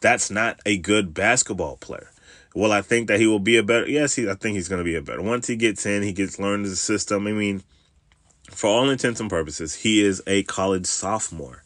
That's 0.00 0.30
not 0.30 0.60
a 0.64 0.78
good 0.78 1.12
basketball 1.12 1.76
player. 1.76 2.08
Well, 2.54 2.72
I 2.72 2.82
think 2.82 3.08
that 3.08 3.20
he 3.20 3.26
will 3.26 3.38
be 3.38 3.56
a 3.56 3.62
better. 3.62 3.88
Yes, 3.88 4.14
he, 4.14 4.28
I 4.28 4.34
think 4.34 4.56
he's 4.56 4.68
going 4.68 4.80
to 4.80 4.84
be 4.84 4.96
a 4.96 5.02
better. 5.02 5.22
Once 5.22 5.46
he 5.46 5.56
gets 5.56 5.86
in, 5.86 6.02
he 6.02 6.12
gets 6.12 6.38
learned 6.38 6.66
the 6.66 6.74
system. 6.74 7.26
I 7.26 7.32
mean, 7.32 7.62
for 8.50 8.68
all 8.68 8.90
intents 8.90 9.20
and 9.20 9.30
purposes, 9.30 9.76
he 9.76 10.02
is 10.02 10.22
a 10.26 10.42
college 10.44 10.86
sophomore. 10.86 11.62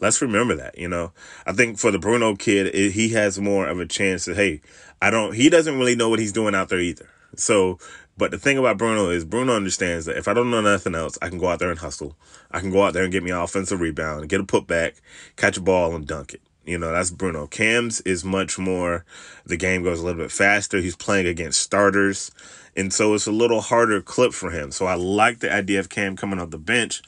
Let's 0.00 0.22
remember 0.22 0.54
that. 0.56 0.78
You 0.78 0.88
know, 0.88 1.12
I 1.46 1.52
think 1.52 1.78
for 1.78 1.90
the 1.90 1.98
Bruno 1.98 2.36
kid, 2.36 2.74
it, 2.74 2.92
he 2.92 3.10
has 3.10 3.40
more 3.40 3.66
of 3.66 3.80
a 3.80 3.86
chance 3.86 4.26
that 4.26 4.36
hey, 4.36 4.60
I 5.00 5.10
don't. 5.10 5.34
He 5.34 5.50
doesn't 5.50 5.78
really 5.78 5.96
know 5.96 6.08
what 6.08 6.20
he's 6.20 6.32
doing 6.32 6.54
out 6.54 6.68
there 6.68 6.80
either. 6.80 7.08
So, 7.34 7.78
but 8.16 8.30
the 8.30 8.38
thing 8.38 8.58
about 8.58 8.78
Bruno 8.78 9.10
is 9.10 9.24
Bruno 9.24 9.56
understands 9.56 10.06
that 10.06 10.16
if 10.16 10.28
I 10.28 10.34
don't 10.34 10.50
know 10.50 10.60
nothing 10.60 10.94
else, 10.94 11.18
I 11.20 11.28
can 11.28 11.38
go 11.38 11.48
out 11.48 11.58
there 11.58 11.70
and 11.70 11.78
hustle. 11.78 12.16
I 12.50 12.60
can 12.60 12.70
go 12.70 12.82
out 12.84 12.92
there 12.92 13.02
and 13.02 13.12
get 13.12 13.22
me 13.22 13.30
an 13.30 13.38
offensive 13.38 13.80
rebound, 13.80 14.28
get 14.28 14.40
a 14.40 14.44
putback, 14.44 15.00
catch 15.36 15.56
a 15.56 15.60
ball, 15.60 15.94
and 15.96 16.06
dunk 16.06 16.34
it. 16.34 16.42
You 16.64 16.78
know, 16.78 16.92
that's 16.92 17.10
Bruno. 17.10 17.46
Cam's 17.46 18.00
is 18.02 18.24
much 18.24 18.58
more, 18.58 19.04
the 19.44 19.56
game 19.56 19.82
goes 19.82 20.00
a 20.00 20.04
little 20.04 20.22
bit 20.22 20.30
faster. 20.30 20.78
He's 20.78 20.96
playing 20.96 21.26
against 21.26 21.60
starters. 21.60 22.30
And 22.76 22.92
so 22.92 23.14
it's 23.14 23.26
a 23.26 23.32
little 23.32 23.60
harder 23.60 24.00
clip 24.00 24.32
for 24.32 24.50
him. 24.50 24.70
So 24.70 24.86
I 24.86 24.94
like 24.94 25.40
the 25.40 25.52
idea 25.52 25.80
of 25.80 25.88
Cam 25.88 26.16
coming 26.16 26.38
off 26.38 26.50
the 26.50 26.58
bench. 26.58 27.02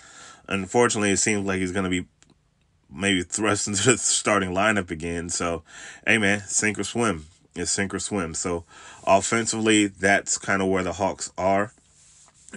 Unfortunately, 0.48 1.10
it 1.10 1.18
seems 1.18 1.46
like 1.46 1.60
he's 1.60 1.72
going 1.72 1.84
to 1.84 1.90
be 1.90 2.06
maybe 2.90 3.22
thrust 3.22 3.68
into 3.68 3.92
the 3.92 3.98
starting 3.98 4.50
lineup 4.50 4.90
again. 4.90 5.28
So, 5.28 5.62
hey, 6.06 6.18
man, 6.18 6.40
sink 6.46 6.78
or 6.78 6.84
swim. 6.84 7.26
It's 7.54 7.70
sink 7.70 7.94
or 7.94 8.00
swim. 8.00 8.34
So 8.34 8.64
offensively, 9.06 9.86
that's 9.86 10.36
kind 10.38 10.60
of 10.60 10.68
where 10.68 10.82
the 10.82 10.94
Hawks 10.94 11.32
are. 11.38 11.72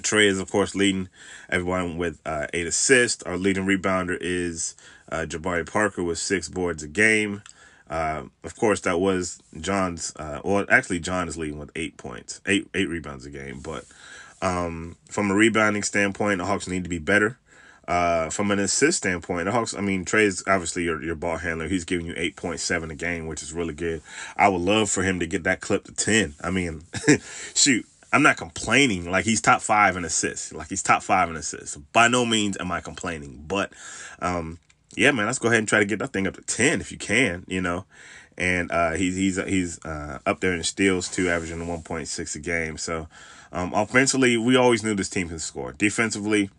Trae 0.02 0.28
is, 0.28 0.40
of 0.40 0.52
course, 0.52 0.76
leading 0.76 1.10
everyone 1.50 1.98
with 1.98 2.20
uh, 2.26 2.48
eight 2.54 2.68
assists. 2.68 3.24
Our 3.24 3.38
leading 3.38 3.66
rebounder 3.66 4.18
is 4.20 4.76
uh, 5.12 5.26
Jabari 5.28 5.70
Parker 5.70 6.04
with 6.04 6.18
six 6.18 6.50
boards 6.50 6.84
a 6.84 6.88
game. 6.88 7.42
Uh, 7.90 8.24
of 8.44 8.56
course, 8.56 8.82
that 8.82 9.00
was 9.00 9.42
John's. 9.60 10.14
Uh, 10.16 10.42
well, 10.44 10.66
actually, 10.70 11.00
John 11.00 11.28
is 11.28 11.38
leading 11.38 11.60
with 11.60 11.72
eight 11.76 11.98
points, 11.98 12.42
eight 12.46 12.68
eight 12.74 12.90
rebounds 12.90 13.26
a 13.26 13.30
game. 13.30 13.60
But 13.62 13.86
um, 14.42 14.98
from 15.10 15.32
a 15.32 15.36
rebounding 15.36 15.84
standpoint, 15.84 16.40
the 16.40 16.46
Hawks 16.46 16.68
need 16.68 16.84
to 16.84 16.90
be 16.90 17.00
better. 17.00 17.40
Uh, 17.88 18.30
from 18.30 18.52
an 18.52 18.60
assist 18.60 18.98
standpoint, 18.98 19.46
the 19.46 19.52
Hawks, 19.52 19.74
I 19.74 19.80
mean, 19.80 20.04
Trae's 20.04 20.44
obviously 20.46 20.84
your, 20.84 21.02
your 21.02 21.16
ball 21.16 21.38
handler. 21.38 21.70
He's 21.70 21.86
giving 21.86 22.06
you 22.06 22.14
8.7 22.16 22.92
a 22.92 22.96
game, 22.96 23.28
which 23.28 23.42
is 23.42 23.54
really 23.54 23.74
good. 23.74 24.02
I 24.36 24.50
would 24.50 24.60
love 24.60 24.90
for 24.90 25.04
him 25.04 25.22
to 25.22 25.28
get 25.28 25.44
that 25.44 25.62
clip 25.62 25.86
to 25.86 25.94
10. 25.94 26.36
I 26.44 26.52
mean, 26.52 26.84
shoot, 27.56 27.86
I'm 28.12 28.24
not 28.24 28.38
complaining. 28.38 29.10
Like 29.10 29.26
he's 29.26 29.42
top 29.42 29.62
five 29.62 29.98
in 29.98 30.06
assists. 30.06 30.54
Like 30.54 30.70
he's 30.70 30.84
top 30.84 31.04
five 31.04 31.30
in 31.30 31.36
assists. 31.36 31.76
By 31.76 32.08
no 32.08 32.26
means 32.26 32.58
am 32.60 32.72
I 32.72 32.82
complaining. 32.82 33.44
But 33.48 33.74
um, 34.20 34.60
yeah, 34.96 35.12
man, 35.12 35.26
let's 35.26 35.40
go 35.40 35.50
ahead 35.50 35.60
and 35.60 35.68
try 35.68 35.80
to 35.80 35.86
get 35.86 36.00
that 36.00 36.14
thing 36.14 36.28
up 36.28 36.36
to 36.36 36.42
10 36.42 36.82
if 36.82 36.92
you 36.92 36.98
can, 36.98 37.46
you 37.48 37.62
know. 37.62 37.86
And 38.38 38.72
uh, 38.72 38.94
he's 38.94 39.16
he's 39.16 39.44
he's 39.44 39.84
uh, 39.84 40.20
up 40.26 40.42
there 40.42 40.54
in 40.54 40.64
steals 40.64 41.10
too, 41.10 41.30
averaging 41.30 41.58
1.6 41.58 42.36
a 42.36 42.40
game. 42.40 42.78
So 42.78 43.08
um, 43.52 43.74
offensively, 43.74 44.38
we 44.38 44.56
always 44.56 44.84
knew 44.84 44.94
this 44.94 45.10
team 45.10 45.30
can 45.30 45.40
score. 45.40 45.74
Defensively, 45.74 46.52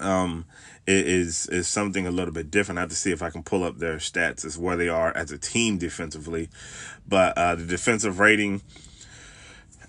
um, 0.00 0.44
is 0.86 1.46
is 1.46 1.68
something 1.68 2.06
a 2.06 2.10
little 2.10 2.32
bit 2.32 2.50
different. 2.50 2.78
I 2.78 2.82
have 2.82 2.90
to 2.90 2.96
see 2.96 3.12
if 3.12 3.22
I 3.22 3.30
can 3.30 3.42
pull 3.42 3.64
up 3.64 3.78
their 3.78 3.96
stats 3.96 4.44
as 4.44 4.58
where 4.58 4.76
they 4.76 4.88
are 4.88 5.16
as 5.16 5.30
a 5.30 5.38
team 5.38 5.78
defensively, 5.78 6.48
but 7.06 7.36
uh, 7.36 7.54
the 7.54 7.66
defensive 7.66 8.18
rating 8.18 8.62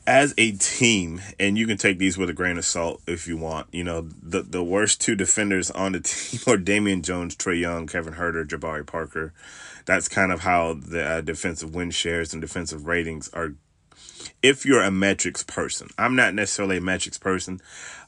as 0.06 0.34
a 0.38 0.52
team, 0.54 1.22
and 1.40 1.58
you 1.58 1.66
can 1.66 1.78
take 1.78 1.98
these 1.98 2.18
with 2.18 2.30
a 2.30 2.34
grain 2.34 2.58
of 2.58 2.66
salt 2.66 3.02
if 3.08 3.28
you 3.28 3.38
want. 3.38 3.68
You 3.72 3.84
know, 3.84 4.02
the 4.02 4.42
the 4.42 4.64
worst 4.64 5.02
two 5.02 5.16
defenders 5.16 5.72
on 5.72 5.94
the 5.94 6.00
team 6.04 6.42
are 6.48 6.58
Damian 6.58 7.02
Jones, 7.02 7.36
Trae 7.36 7.60
Young, 7.60 7.88
Kevin 7.88 8.14
Huerter, 8.14 8.46
Jabari 8.46 8.86
Parker. 8.86 9.34
That's 9.86 10.08
kind 10.08 10.32
of 10.32 10.42
how 10.42 10.74
the 10.74 11.04
uh, 11.04 11.22
defensive 11.22 11.76
win 11.76 11.92
shares 11.92 12.34
and 12.34 12.42
defensive 12.42 12.86
ratings 12.86 13.30
are. 13.30 13.54
If 14.42 14.66
you're 14.66 14.82
a 14.82 14.92
metrics 14.92 15.44
person, 15.44 15.90
I'm 15.98 16.16
not 16.16 16.34
necessarily 16.34 16.78
a 16.78 16.82
metrics 16.82 17.18
person. 17.18 17.62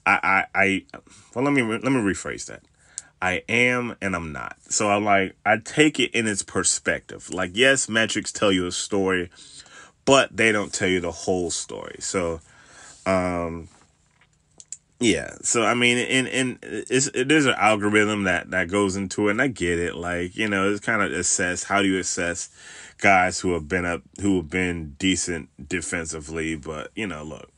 I, 0.06 0.46
I, 0.56 0.62
I 0.64 0.86
well, 1.34 1.44
let 1.44 1.54
me 1.54 1.62
let 1.62 1.84
me 1.84 2.00
rephrase 2.00 2.46
that. 2.46 2.64
I 3.22 3.44
am 3.50 3.96
and 4.02 4.16
I'm 4.16 4.32
not. 4.32 4.58
So 4.70 4.90
I'm 4.90 5.04
like, 5.04 5.36
I 5.46 5.58
take 5.58 6.00
it 6.00 6.12
in 6.12 6.28
its 6.28 6.44
perspective. 6.44 7.34
Like, 7.34 7.52
yes, 7.54 7.90
metrics 7.90 8.32
tell 8.32 8.52
you 8.52 8.68
a 8.68 8.72
story, 8.72 9.30
but 10.06 10.36
they 10.36 10.52
don't 10.52 10.74
tell 10.74 10.88
you 10.88 11.00
the 11.00 11.12
whole 11.12 11.52
story. 11.52 11.98
So, 12.00 12.40
um, 13.06 13.68
yeah. 15.00 15.36
So 15.42 15.64
I 15.64 15.74
mean, 15.74 15.98
and 15.98 16.28
and 16.28 16.60
it's 16.62 17.08
it, 17.08 17.28
there's 17.28 17.46
an 17.46 17.56
algorithm 17.58 18.24
that 18.24 18.52
that 18.52 18.70
goes 18.70 18.96
into 18.96 19.28
it, 19.28 19.32
and 19.32 19.42
I 19.42 19.48
get 19.48 19.80
it. 19.80 19.96
Like 19.96 20.36
you 20.36 20.48
know, 20.48 20.72
it's 20.72 20.80
kind 20.80 21.02
of 21.02 21.12
assess 21.12 21.64
how 21.64 21.82
do 21.82 21.88
you 21.88 22.00
assess 22.00 22.50
guys 23.00 23.40
who 23.40 23.54
have 23.54 23.68
been 23.68 23.86
up 23.86 24.02
who 24.22 24.38
have 24.38 24.50
been 24.50 24.96
decent 24.98 25.50
defensively, 25.68 26.56
but 26.56 26.92
you 26.96 27.08
know, 27.08 27.24
look 27.24 27.50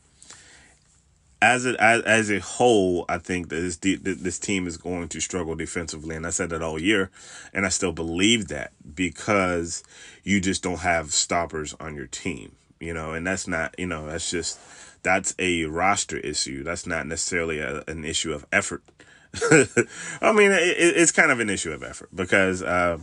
as 1.40 1.66
a 1.66 1.80
as, 1.82 2.02
as 2.02 2.30
a 2.30 2.40
whole, 2.40 3.04
I 3.08 3.18
think 3.18 3.48
that 3.48 3.56
this 3.56 3.76
this 3.76 4.38
team 4.38 4.66
is 4.66 4.76
going 4.76 5.08
to 5.08 5.20
struggle 5.20 5.54
defensively, 5.54 6.16
and 6.16 6.26
I 6.26 6.30
said 6.30 6.50
that 6.50 6.62
all 6.62 6.80
year, 6.80 7.10
and 7.52 7.64
I 7.64 7.68
still 7.68 7.92
believe 7.92 8.48
that 8.48 8.72
because 8.94 9.82
you 10.24 10.40
just 10.40 10.62
don't 10.62 10.80
have 10.80 11.12
stoppers 11.12 11.74
on 11.78 11.94
your 11.94 12.06
team, 12.06 12.56
you 12.80 12.92
know, 12.92 13.12
and 13.12 13.26
that's 13.26 13.46
not 13.46 13.74
you 13.78 13.86
know 13.86 14.06
that's 14.06 14.30
just 14.30 14.58
that's 15.02 15.34
a 15.38 15.64
roster 15.64 16.18
issue. 16.18 16.64
That's 16.64 16.86
not 16.86 17.06
necessarily 17.06 17.60
a, 17.60 17.84
an 17.86 18.04
issue 18.04 18.32
of 18.32 18.44
effort. 18.50 18.82
I 20.20 20.32
mean, 20.32 20.50
it, 20.50 20.76
it's 20.76 21.12
kind 21.12 21.30
of 21.30 21.38
an 21.38 21.50
issue 21.50 21.72
of 21.72 21.84
effort 21.84 22.08
because 22.12 22.62
uh, 22.62 22.98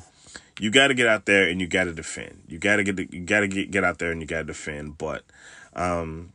you 0.59 0.71
got 0.71 0.87
to 0.87 0.93
get 0.93 1.07
out 1.07 1.25
there 1.25 1.47
and 1.47 1.61
you 1.61 1.67
got 1.67 1.85
to 1.85 1.93
defend. 1.93 2.43
You 2.49 2.57
got 2.59 2.77
to 2.77 2.83
get 2.83 3.13
you 3.13 3.21
got 3.21 3.41
to 3.41 3.47
get 3.47 3.71
get 3.71 3.85
out 3.85 3.99
there 3.99 4.11
and 4.11 4.19
you 4.19 4.27
got 4.27 4.39
to 4.39 4.45
defend, 4.45 4.97
but. 4.97 5.23
Um, 5.77 6.31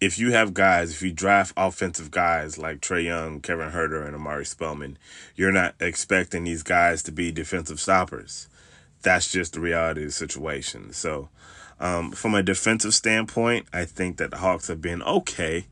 if 0.00 0.18
you 0.18 0.32
have 0.32 0.54
guys, 0.54 0.92
if 0.92 1.02
you 1.02 1.12
draft 1.12 1.54
offensive 1.56 2.10
guys 2.10 2.58
like 2.58 2.80
Trae 2.80 3.04
Young, 3.04 3.40
Kevin 3.40 3.70
Huerter, 3.70 4.04
and 4.06 4.14
Omari 4.14 4.44
Spellman, 4.44 4.98
you're 5.34 5.52
not 5.52 5.74
expecting 5.80 6.44
these 6.44 6.62
guys 6.62 7.02
to 7.04 7.12
be 7.12 7.32
defensive 7.32 7.80
stoppers. 7.80 8.48
That's 9.02 9.30
just 9.30 9.54
the 9.54 9.60
reality 9.60 10.02
of 10.02 10.08
the 10.08 10.12
situation. 10.12 10.92
So, 10.92 11.28
um, 11.80 12.12
from 12.12 12.34
a 12.34 12.42
defensive 12.42 12.94
standpoint, 12.94 13.66
I 13.72 13.84
think 13.84 14.18
that 14.18 14.30
the 14.30 14.38
Hawks 14.38 14.68
have 14.68 14.80
been 14.80 15.02
okay. 15.02 15.66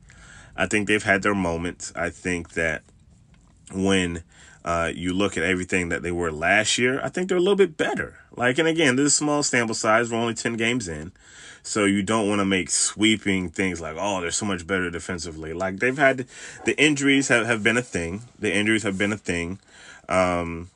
I 0.56 0.66
think 0.66 0.86
they've 0.86 1.02
had 1.02 1.22
their 1.22 1.34
moments. 1.34 1.92
I 1.96 2.10
think 2.10 2.52
that 2.52 2.82
when 3.72 4.22
uh, 4.64 4.90
you 4.94 5.12
look 5.12 5.36
at 5.36 5.44
everything 5.44 5.90
that 5.90 6.02
they 6.02 6.12
were 6.12 6.32
last 6.32 6.78
year, 6.78 7.00
I 7.02 7.08
think 7.08 7.28
they're 7.28 7.38
a 7.38 7.40
little 7.40 7.56
bit 7.56 7.76
better. 7.76 8.18
Like, 8.34 8.58
and 8.58 8.66
again, 8.66 8.96
this 8.96 9.06
is 9.06 9.12
a 9.12 9.16
small 9.16 9.42
sample 9.42 9.74
size. 9.74 10.10
We're 10.10 10.18
only 10.18 10.34
10 10.34 10.56
games 10.56 10.88
in. 10.88 11.12
So 11.62 11.86
you 11.86 12.02
don't 12.02 12.28
want 12.28 12.40
to 12.40 12.44
make 12.44 12.68
sweeping 12.68 13.48
things 13.48 13.80
like, 13.80 13.96
oh, 13.98 14.20
they're 14.20 14.30
so 14.30 14.44
much 14.44 14.66
better 14.66 14.90
defensively. 14.90 15.54
Like 15.54 15.78
they've 15.78 15.96
had 15.96 16.26
the 16.66 16.78
injuries 16.78 17.28
have, 17.28 17.46
have 17.46 17.62
been 17.62 17.78
a 17.78 17.82
thing. 17.82 18.22
The 18.38 18.54
injuries 18.54 18.82
have 18.82 18.98
been 18.98 19.12
a 19.12 19.16
thing. 19.16 19.58
Um, 20.08 20.68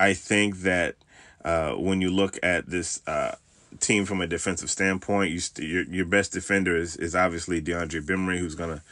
I 0.00 0.14
think 0.14 0.58
that 0.58 0.96
uh, 1.44 1.74
when 1.74 2.00
you 2.00 2.10
look 2.10 2.36
at 2.42 2.68
this 2.68 3.00
uh, 3.06 3.36
team 3.78 4.04
from 4.04 4.20
a 4.20 4.26
defensive 4.26 4.70
standpoint, 4.70 5.30
you 5.30 5.38
st- 5.38 5.68
your 5.68 5.84
your 5.84 6.06
best 6.06 6.32
defender 6.32 6.76
is 6.76 6.96
is 6.96 7.14
obviously 7.14 7.62
DeAndre 7.62 8.02
Bembry, 8.04 8.38
who's 8.38 8.56
gonna 8.56 8.82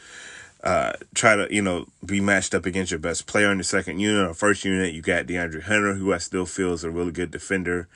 uh, 0.63 0.93
try 1.15 1.35
to 1.35 1.47
you 1.53 1.61
know 1.61 1.87
be 2.05 2.21
matched 2.21 2.53
up 2.53 2.65
against 2.65 2.91
your 2.91 2.99
best 2.99 3.27
player 3.27 3.51
in 3.51 3.57
the 3.57 3.63
second 3.63 3.99
unit 3.99 4.29
or 4.29 4.33
first 4.33 4.63
unit. 4.65 4.93
You 4.93 5.01
got 5.01 5.25
DeAndre 5.25 5.63
Hunter, 5.63 5.95
who 5.95 6.13
I 6.13 6.17
still 6.17 6.45
feel 6.45 6.73
is 6.73 6.83
a 6.83 6.91
really 6.91 7.11
good 7.11 7.31
defender. 7.31 7.87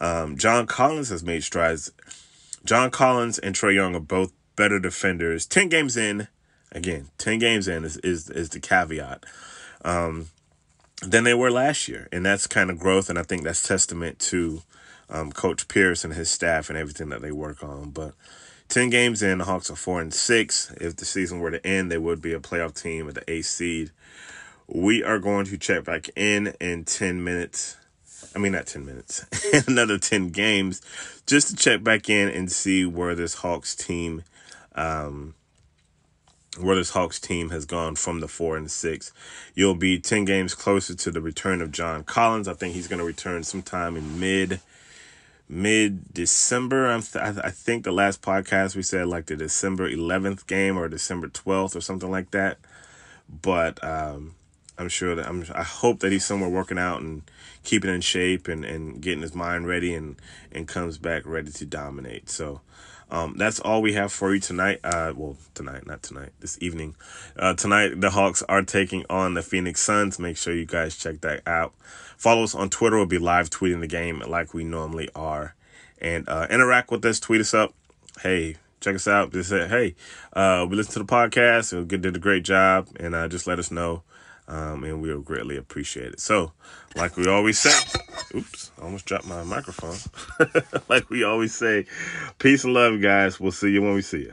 Um, 0.00 0.36
John 0.36 0.66
Collins 0.66 1.08
has 1.08 1.22
made 1.22 1.42
strides 1.42 1.90
John 2.66 2.90
Collins 2.90 3.38
and 3.38 3.54
Trae 3.54 3.74
Young 3.74 3.94
are 3.94 4.00
both 4.00 4.32
better 4.56 4.78
defenders. 4.78 5.46
10 5.46 5.68
games 5.68 5.96
in, 5.96 6.28
again, 6.72 7.08
10 7.18 7.38
games 7.38 7.68
in 7.68 7.84
is, 7.84 7.96
is, 7.98 8.28
is 8.28 8.50
the 8.50 8.60
caveat, 8.60 9.24
um, 9.84 10.28
than 11.02 11.24
they 11.24 11.34
were 11.34 11.50
last 11.50 11.86
year. 11.88 12.08
And 12.10 12.26
that's 12.26 12.46
kind 12.46 12.70
of 12.70 12.78
growth. 12.78 13.08
And 13.08 13.18
I 13.18 13.22
think 13.22 13.44
that's 13.44 13.62
testament 13.62 14.18
to 14.20 14.62
um, 15.08 15.30
Coach 15.30 15.68
Pierce 15.68 16.04
and 16.04 16.12
his 16.12 16.30
staff 16.30 16.68
and 16.68 16.76
everything 16.76 17.08
that 17.10 17.22
they 17.22 17.30
work 17.30 17.62
on. 17.62 17.90
But 17.90 18.14
10 18.68 18.90
games 18.90 19.22
in, 19.22 19.38
the 19.38 19.44
Hawks 19.44 19.70
are 19.70 19.76
4 19.76 20.00
and 20.00 20.14
6. 20.14 20.72
If 20.80 20.96
the 20.96 21.04
season 21.04 21.40
were 21.40 21.50
to 21.50 21.64
end, 21.66 21.90
they 21.90 21.98
would 21.98 22.20
be 22.20 22.32
a 22.32 22.40
playoff 22.40 22.80
team 22.80 23.08
at 23.08 23.14
the 23.14 23.30
eighth 23.30 23.46
seed. 23.46 23.90
We 24.66 25.02
are 25.04 25.18
going 25.18 25.46
to 25.46 25.58
check 25.58 25.84
back 25.84 26.10
in 26.16 26.54
in 26.60 26.84
10 26.84 27.22
minutes. 27.22 27.76
I 28.34 28.38
mean, 28.38 28.52
not 28.52 28.66
10 28.66 28.84
minutes, 28.84 29.24
another 29.68 29.98
10 29.98 30.28
games, 30.28 30.82
just 31.26 31.48
to 31.48 31.56
check 31.56 31.82
back 31.82 32.10
in 32.10 32.28
and 32.28 32.50
see 32.50 32.84
where 32.84 33.14
this 33.14 33.34
Hawks 33.34 33.74
team, 33.74 34.24
um, 34.74 35.34
where 36.60 36.76
this 36.76 36.90
Hawks 36.90 37.20
team 37.20 37.50
has 37.50 37.64
gone 37.64 37.94
from 37.94 38.20
the 38.20 38.28
four 38.28 38.56
and 38.56 38.70
six. 38.70 39.12
You'll 39.54 39.74
be 39.74 39.98
10 39.98 40.24
games 40.24 40.54
closer 40.54 40.94
to 40.94 41.10
the 41.10 41.20
return 41.20 41.62
of 41.62 41.72
John 41.72 42.04
Collins. 42.04 42.48
I 42.48 42.54
think 42.54 42.74
he's 42.74 42.88
going 42.88 42.98
to 42.98 43.04
return 43.04 43.42
sometime 43.42 43.96
in 43.96 44.18
mid, 44.18 44.60
mid 45.48 46.12
December. 46.12 46.86
I'm 46.86 47.02
th- 47.02 47.38
I 47.42 47.50
think 47.50 47.84
the 47.84 47.92
last 47.92 48.22
podcast 48.22 48.76
we 48.76 48.82
said 48.82 49.06
like 49.06 49.26
the 49.26 49.36
December 49.36 49.88
11th 49.90 50.46
game 50.46 50.76
or 50.76 50.88
December 50.88 51.28
12th 51.28 51.76
or 51.76 51.80
something 51.80 52.10
like 52.10 52.30
that. 52.32 52.58
But, 53.28 53.82
um, 53.82 54.34
I'm 54.78 54.88
sure 54.88 55.14
that 55.14 55.26
I'm, 55.26 55.44
I 55.54 55.62
hope 55.62 56.00
that 56.00 56.12
he's 56.12 56.24
somewhere 56.24 56.50
working 56.50 56.78
out 56.78 57.00
and 57.00 57.22
keeping 57.64 57.92
in 57.92 58.02
shape 58.02 58.46
and, 58.46 58.64
and 58.64 59.00
getting 59.00 59.22
his 59.22 59.34
mind 59.34 59.66
ready 59.66 59.94
and, 59.94 60.16
and 60.52 60.68
comes 60.68 60.98
back 60.98 61.24
ready 61.24 61.50
to 61.50 61.64
dominate. 61.64 62.28
So, 62.28 62.60
Um, 63.10 63.36
that's 63.36 63.60
all 63.60 63.82
we 63.82 63.92
have 63.92 64.12
for 64.12 64.34
you 64.34 64.40
tonight. 64.40 64.80
Uh, 64.82 65.12
well, 65.16 65.36
tonight, 65.54 65.86
not 65.86 66.02
tonight, 66.02 66.30
this 66.40 66.58
evening. 66.60 66.96
Uh, 67.38 67.54
tonight, 67.54 68.00
the 68.00 68.10
Hawks 68.10 68.42
are 68.48 68.62
taking 68.62 69.04
on 69.08 69.34
the 69.34 69.42
Phoenix 69.42 69.80
Suns. 69.80 70.18
Make 70.18 70.36
sure 70.36 70.54
you 70.54 70.66
guys 70.66 70.96
check 70.96 71.20
that 71.20 71.46
out. 71.46 71.72
Follow 72.16 72.42
us 72.42 72.54
on 72.54 72.68
Twitter. 72.68 72.96
We'll 72.96 73.06
be 73.06 73.18
live 73.18 73.50
tweeting 73.50 73.80
the 73.80 73.86
game 73.86 74.20
like 74.26 74.54
we 74.54 74.64
normally 74.64 75.08
are. 75.14 75.54
And 76.00 76.28
uh, 76.28 76.46
interact 76.50 76.90
with 76.90 77.04
us. 77.04 77.20
Tweet 77.20 77.40
us 77.40 77.54
up. 77.54 77.74
Hey, 78.22 78.56
check 78.80 78.96
us 78.96 79.06
out. 79.06 79.32
Just 79.32 79.50
say, 79.50 79.68
hey, 79.68 79.94
uh, 80.32 80.66
we 80.68 80.76
listen 80.76 80.94
to 80.94 80.98
the 81.00 81.04
podcast. 81.04 81.72
We 81.72 81.98
did 81.98 82.16
a 82.16 82.18
great 82.18 82.42
job. 82.42 82.88
And 82.96 83.14
uh, 83.14 83.28
just 83.28 83.46
let 83.46 83.58
us 83.58 83.70
know. 83.70 84.02
Um, 84.48 84.84
and 84.84 85.02
we'll 85.02 85.20
greatly 85.20 85.56
appreciate 85.56 86.12
it. 86.12 86.20
So, 86.20 86.52
like 86.94 87.16
we 87.16 87.26
always 87.26 87.58
say, 87.58 87.72
oops, 88.34 88.70
I 88.80 88.84
almost 88.84 89.06
dropped 89.06 89.26
my 89.26 89.42
microphone. 89.42 89.96
like 90.88 91.10
we 91.10 91.24
always 91.24 91.54
say, 91.54 91.86
peace 92.38 92.64
and 92.64 92.72
love, 92.72 93.00
guys. 93.02 93.40
We'll 93.40 93.52
see 93.52 93.70
you 93.70 93.82
when 93.82 93.94
we 93.94 94.02
see 94.02 94.20
you. 94.20 94.32